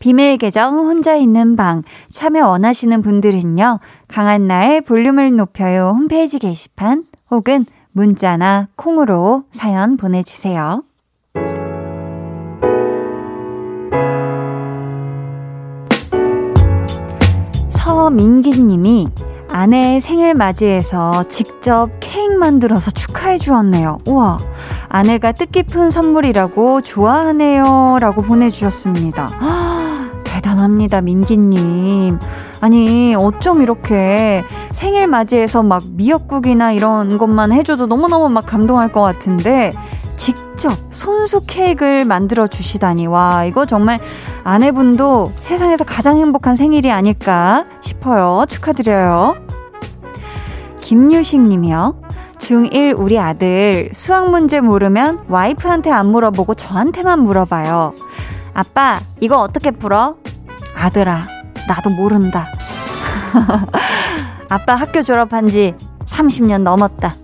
[0.00, 1.82] 비밀 계정 혼자 있는 방
[2.12, 3.78] 참여 원하시는 분들은요.
[4.08, 10.82] 강한나의 볼륨을 높여요 홈페이지 게시판 혹은 문자나 콩으로 사연 보내주세요.
[17.70, 19.08] 서민기님이
[19.54, 23.98] 아내의 생일 맞이해서 직접 케이크 만들어서 축하해 주었네요.
[24.04, 24.38] 우와,
[24.88, 27.98] 아내가 뜻깊은 선물이라고 좋아하네요.
[28.00, 29.30] 라고 보내주셨습니다.
[29.38, 32.18] 아, 대단합니다, 민기님.
[32.62, 34.42] 아니, 어쩜 이렇게
[34.72, 39.72] 생일 맞이해서 막 미역국이나 이런 것만 해줘도 너무너무 막 감동할 것 같은데,
[40.16, 43.98] 직접 손수 케이크를 만들어 주시다니 와 이거 정말
[44.42, 48.46] 아내분도 세상에서 가장 행복한 생일이 아닐까 싶어요.
[48.48, 49.43] 축하드려요.
[50.84, 52.02] 김유식 님이요.
[52.38, 57.94] 중1 우리 아들 수학 문제 모르면 와이프한테 안 물어보고 저한테만 물어봐요.
[58.52, 60.16] 아빠, 이거 어떻게 풀어?
[60.76, 61.26] 아들아,
[61.66, 62.52] 나도 모른다.
[64.50, 65.74] 아빠 학교 졸업한 지
[66.04, 67.14] 30년 넘었다.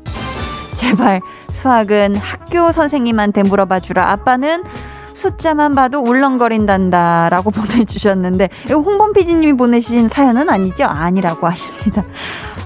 [0.74, 4.10] 제발 수학은 학교 선생님한테 물어봐 주라.
[4.10, 4.64] 아빠는
[5.12, 7.28] 숫자만 봐도 울렁거린단다.
[7.28, 10.84] 라고 보내주셨는데, 이거 홍범 PD님이 보내신 사연은 아니죠?
[10.84, 12.04] 아니라고 하십니다.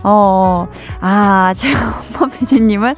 [0.04, 0.68] 어,
[1.00, 2.94] 아, 제가 홍범 PD님은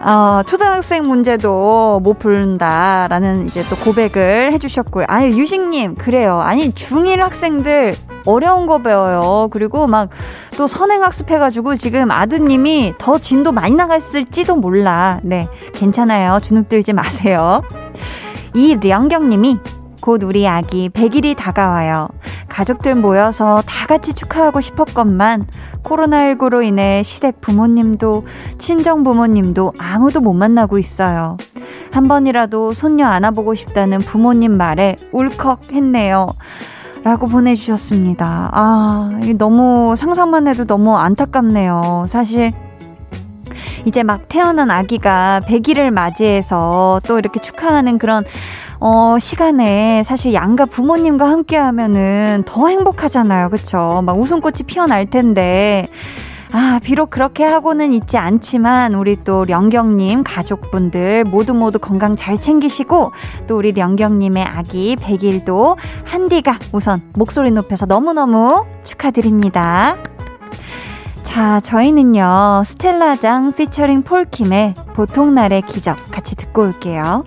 [0.00, 5.04] 어, 초등학생 문제도 못 푼다라는 이제 또 고백을 해주셨고요.
[5.08, 6.40] 아니, 유식님, 그래요.
[6.40, 9.48] 아니, 중1 학생들 어려운 거 배워요.
[9.50, 10.08] 그리고 막
[10.60, 15.18] 또 선행학습 해가지고 지금 아드님이 더 진도 많이 나갔을지도 몰라.
[15.22, 16.38] 네, 괜찮아요.
[16.42, 17.62] 주눅 들지 마세요.
[18.52, 19.58] 이량경님이
[20.00, 22.08] 곧 우리 아기 100일이 다가와요.
[22.48, 25.46] 가족들 모여서 다 같이 축하하고 싶었건만
[25.82, 28.26] 코로나19로 인해 시댁 부모님도
[28.58, 31.36] 친정 부모님도 아무도 못 만나고 있어요.
[31.92, 36.26] 한 번이라도 손녀 안아보고 싶다는 부모님 말에 울컥 했네요.
[37.02, 38.50] 라고 보내주셨습니다.
[38.52, 42.04] 아, 너무 상상만 해도 너무 안타깝네요.
[42.08, 42.52] 사실,
[43.86, 48.24] 이제 막 태어난 아기가 100일을 맞이해서 또 이렇게 축하하는 그런
[48.80, 53.50] 어, 시간에 사실 양가 부모님과 함께 하면은 더 행복하잖아요.
[53.50, 54.02] 그쵸?
[54.04, 55.86] 막 웃음꽃이 피어날 텐데.
[56.52, 63.12] 아, 비록 그렇게 하고는 있지 않지만, 우리 또 령경님 가족분들 모두 모두 건강 잘 챙기시고,
[63.46, 69.96] 또 우리 령경님의 아기 100일도 한디가 우선 목소리 높여서 너무너무 축하드립니다.
[71.22, 77.24] 자, 저희는요, 스텔라장 피처링 폴킴의 보통날의 기적 같이 듣고 올게요.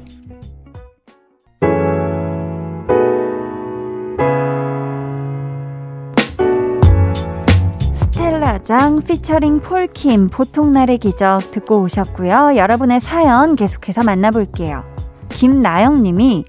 [8.63, 12.55] 스텔라장 피처링 폴킴 보통날의 기적 듣고 오셨고요.
[12.55, 14.83] 여러분의 사연 계속해서 만나볼게요.
[15.29, 16.43] 김나영님이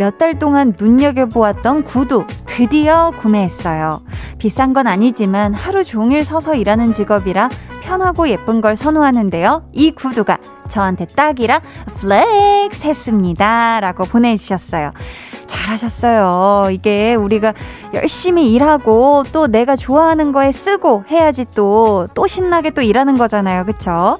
[0.00, 4.00] 몇 달 동안 눈여겨보았던 구두 드디어 구매했어요.
[4.38, 7.50] 비싼 건 아니지만 하루 종일 서서 일하는 직업이라
[7.82, 9.68] 편하고 예쁜 걸 선호하는데요.
[9.72, 10.38] 이 구두가
[10.68, 11.60] 저한테 딱이라
[11.98, 13.80] flex 했습니다.
[13.80, 14.92] 라고 보내주셨어요.
[15.46, 16.70] 잘하셨어요.
[16.70, 17.52] 이게 우리가
[17.92, 23.66] 열심히 일하고 또 내가 좋아하는 거에 쓰고 해야지 또, 또 신나게 또 일하는 거잖아요.
[23.66, 24.16] 그쵸?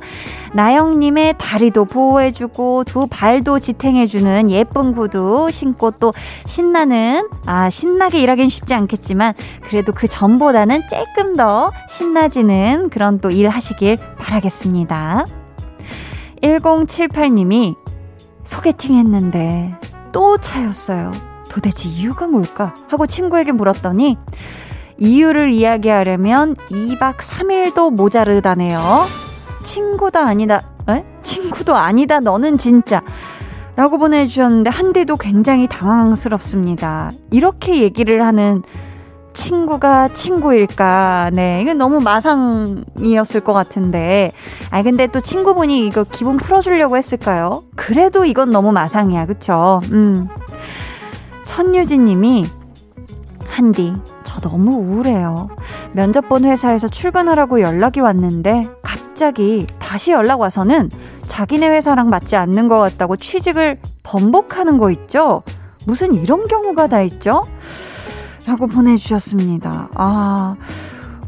[0.53, 6.13] 나영님의 다리도 보호해주고 두 발도 지탱해주는 예쁜 구두 신고 또
[6.47, 9.35] 신나는, 아, 신나게 일하긴 쉽지 않겠지만
[9.69, 15.25] 그래도 그 전보다는 조금 더 신나지는 그런 또 일 하시길 바라겠습니다.
[16.43, 17.75] 1078님이
[18.45, 19.75] 소개팅 했는데
[20.13, 21.13] 또 차였어요.
[21.51, 22.75] 도대체 이유가 뭘까?
[22.89, 24.17] 하고 친구에게 물었더니
[24.99, 29.07] 이유를 이야기하려면 2박 3일도 모자르다네요.
[29.63, 31.05] 친구도 아니다, 에?
[31.23, 33.03] 친구도 아니다, 너는 진짜.
[33.77, 37.13] 라고 보내주셨는데, 한디도 굉장히 당황스럽습니다.
[37.31, 38.63] 이렇게 얘기를 하는
[39.33, 41.31] 친구가 친구일까?
[41.33, 44.33] 네, 이건 너무 마상이었을 것 같은데.
[44.71, 47.63] 아, 근데 또 친구분이 이거 기분 풀어주려고 했을까요?
[47.77, 49.81] 그래도 이건 너무 마상이야, 그쵸?
[49.93, 50.29] 음.
[51.45, 52.45] 천유진 님이,
[53.49, 53.95] 한디,
[54.25, 55.49] 저 너무 우울해요.
[55.93, 60.91] 면접 본 회사에서 출근하라고 연락이 왔는데, 갑자기 다시 연락 와서는
[61.31, 65.43] 자기네 회사랑 맞지 않는 것 같다고 취직을 번복하는 거 있죠?
[65.87, 67.45] 무슨 이런 경우가 다 있죠?
[68.47, 69.91] 라고 보내주셨습니다.
[69.95, 70.57] 아,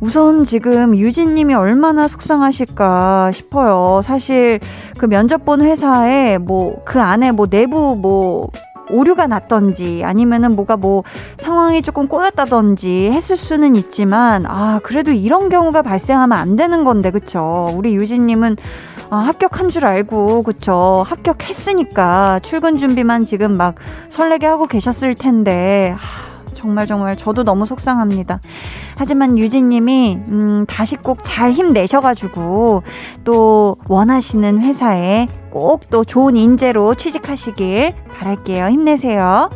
[0.00, 4.00] 우선 지금 유진님이 얼마나 속상하실까 싶어요.
[4.03, 4.59] 사실
[4.98, 8.50] 그 면접 본 회사에 뭐 그 안에 뭐 내부 뭐
[8.90, 11.05] 오류가 났던지 아니면은 뭐가 뭐
[11.36, 17.72] 상황이 조금 꼬였다던지 했을 수는 있지만 아 그래도 이런 경우가 발생하면 안 되는 건데 그쵸
[17.74, 18.57] 우리 유진님은
[19.13, 23.75] 아, 합격한 줄 알고 그쵸 합격했으니까 출근 준비만 지금 막
[24.09, 28.41] 설레게 하고 계셨을 텐데 하, 정말 정말 저도 너무 속상합니다.
[28.97, 32.85] 하지만 유진님이 음, 다시 꼭 잘 힘내셔가지고
[33.23, 38.69] 또 원하시는 회사에 꼭 또 좋은 인재로 취직하시길 바랄게요.
[38.69, 39.51] 힘내세요.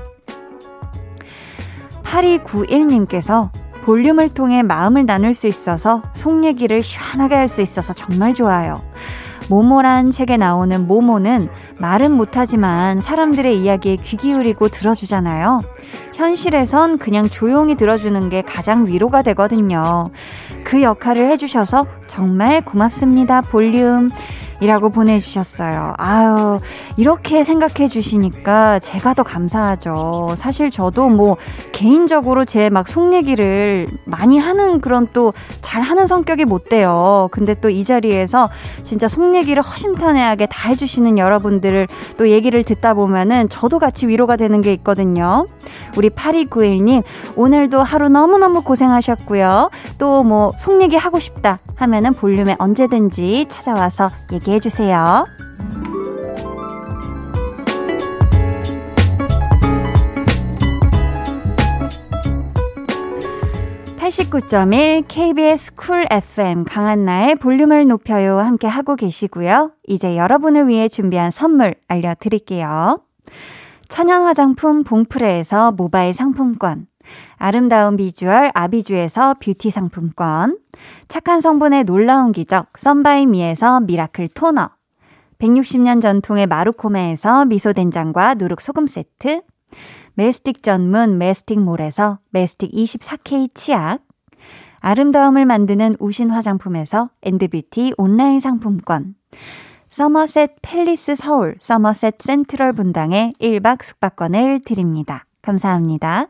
[2.02, 3.48] 8291님께서
[3.84, 8.74] 볼륨을 통해 마음을 나눌 수 있어서 속 얘기를 시원하게 할 수 있어서 정말 좋아요.
[9.48, 15.62] 모모란 책에 나오는 모모는 말은 못하지만 사람들의 이야기에 귀 기울이고 들어주잖아요.
[16.14, 20.10] 현실에선 그냥 조용히 들어주는 게 가장 위로가 되거든요.
[20.64, 24.08] 그 역할을 해주셔서 정말 고맙습니다, 볼륨.
[24.60, 25.94] 이라고 보내주셨어요.
[25.98, 26.58] 아유,
[26.96, 30.34] 이렇게 생각해 주시니까 제가 더 감사하죠.
[30.36, 31.36] 사실 저도 뭐
[31.72, 35.32] 개인적으로 제 막 속 얘기를 많이 하는 그런 또
[35.62, 37.28] 잘하는 성격이 못 돼요.
[37.32, 38.48] 근데 또 이 자리에서
[38.84, 44.60] 진짜 속 얘기를 허심탄회하게 다 해주시는 여러분들을 또 얘기를 듣다 보면은 저도 같이 위로가 되는
[44.62, 45.46] 게 있거든요.
[45.96, 47.02] 우리 8291님,
[47.36, 49.70] 오늘도 하루 너무너무 고생하셨고요.
[49.98, 55.26] 또 뭐 속 얘기 하고 싶다 하면은 볼륨에 언제든지 찾아와서 얘기 해 주세요.
[64.06, 69.72] 89.1 KBS 쿨 FM 강한나의 볼륨을 높여요 함께 하고 계시고요.
[69.88, 73.00] 이제 여러분을 위해 준비한 선물 알려드릴게요.
[73.88, 76.86] 천연 화장품 봉프레에서 모바일 상품권
[77.36, 80.58] 아름다운 비주얼 아비주에서 뷰티 상품권,
[81.08, 84.70] 착한 성분의 놀라운 기적 썬바이미에서 미라클 토너,
[85.38, 89.42] 160년 전통의 마루코메에서 미소된장과 누룩소금 세트,
[90.14, 94.00] 메스틱 전문 메스틱몰에서 메스틱 24K 치약,
[94.80, 99.14] 아름다움을 만드는 우신 화장품에서 엔드뷰티 온라인 상품권,
[99.88, 105.24] 서머셋 팰리스 서울 서머셋 센트럴 분당에 1박 숙박권을 드립니다.
[105.40, 106.26] 감사합니다.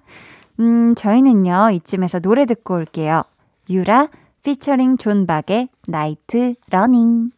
[0.61, 3.22] 음, 저희는요, 이쯤에서 노래 듣고 올게요.
[3.70, 4.09] 유라,
[4.47, 7.32] 피처링 존박의 Night Running.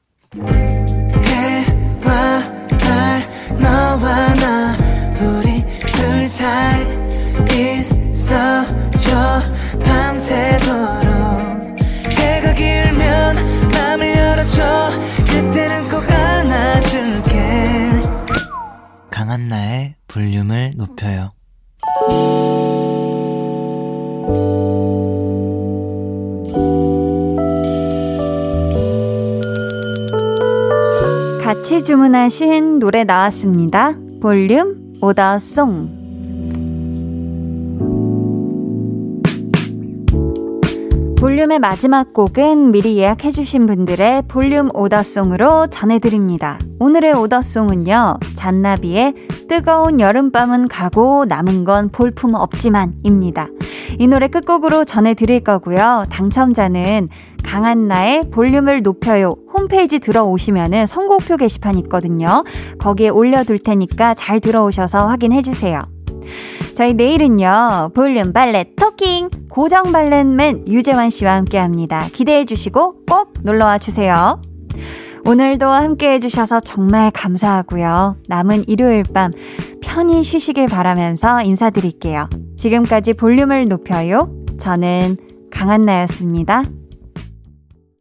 [1.24, 2.42] 해와
[2.76, 3.22] 달,
[3.58, 4.76] 너와 나,
[5.18, 6.84] 우리 둘 사이
[8.10, 9.40] 있어줘,
[9.82, 11.00] 밤새도록.
[12.10, 13.36] 해가 길면
[13.72, 14.90] 맘을 열어줘,
[15.24, 17.88] 그때는 꼭 안아줄게.
[19.10, 21.32] 강한나의 볼륨을 높여요.
[31.48, 33.94] 같이 주문하신 노래 나왔습니다.
[34.20, 35.88] 볼륨 오더송.
[41.18, 46.58] 볼륨의 마지막 곡은 미리 예약해주신 분들의 볼륨 오더송으로 전해드립니다.
[46.80, 49.14] 오늘의 오더송은요, 잔나비의
[49.48, 53.48] 뜨거운 여름밤은 가고 남은 건 볼품 없지만입니다.
[53.98, 56.04] 이 노래 끝곡으로 전해드릴 거고요.
[56.10, 57.08] 당첨자는
[57.44, 59.34] 강한나의 볼륨을 높여요.
[59.52, 62.44] 홈페이지 들어오시면은 선곡표 게시판 있거든요.
[62.78, 65.80] 거기에 올려둘 테니까 잘 들어오셔서 확인해주세요.
[66.74, 72.06] 저희 내일은요, 볼륨 발렛 토킹 고정 발렛맨 유재환 씨와 함께 합니다.
[72.12, 74.40] 기대해 주시고 꼭 놀러와 주세요.
[75.28, 78.16] 오늘도 함께 해주셔서 정말 감사하고요.
[78.28, 79.30] 남은 일요일 밤
[79.82, 82.30] 편히 쉬시길 바라면서 인사드릴게요.
[82.56, 84.34] 지금까지 볼륨을 높여요.
[84.58, 85.18] 저는
[85.50, 86.62] 강한나였습니다.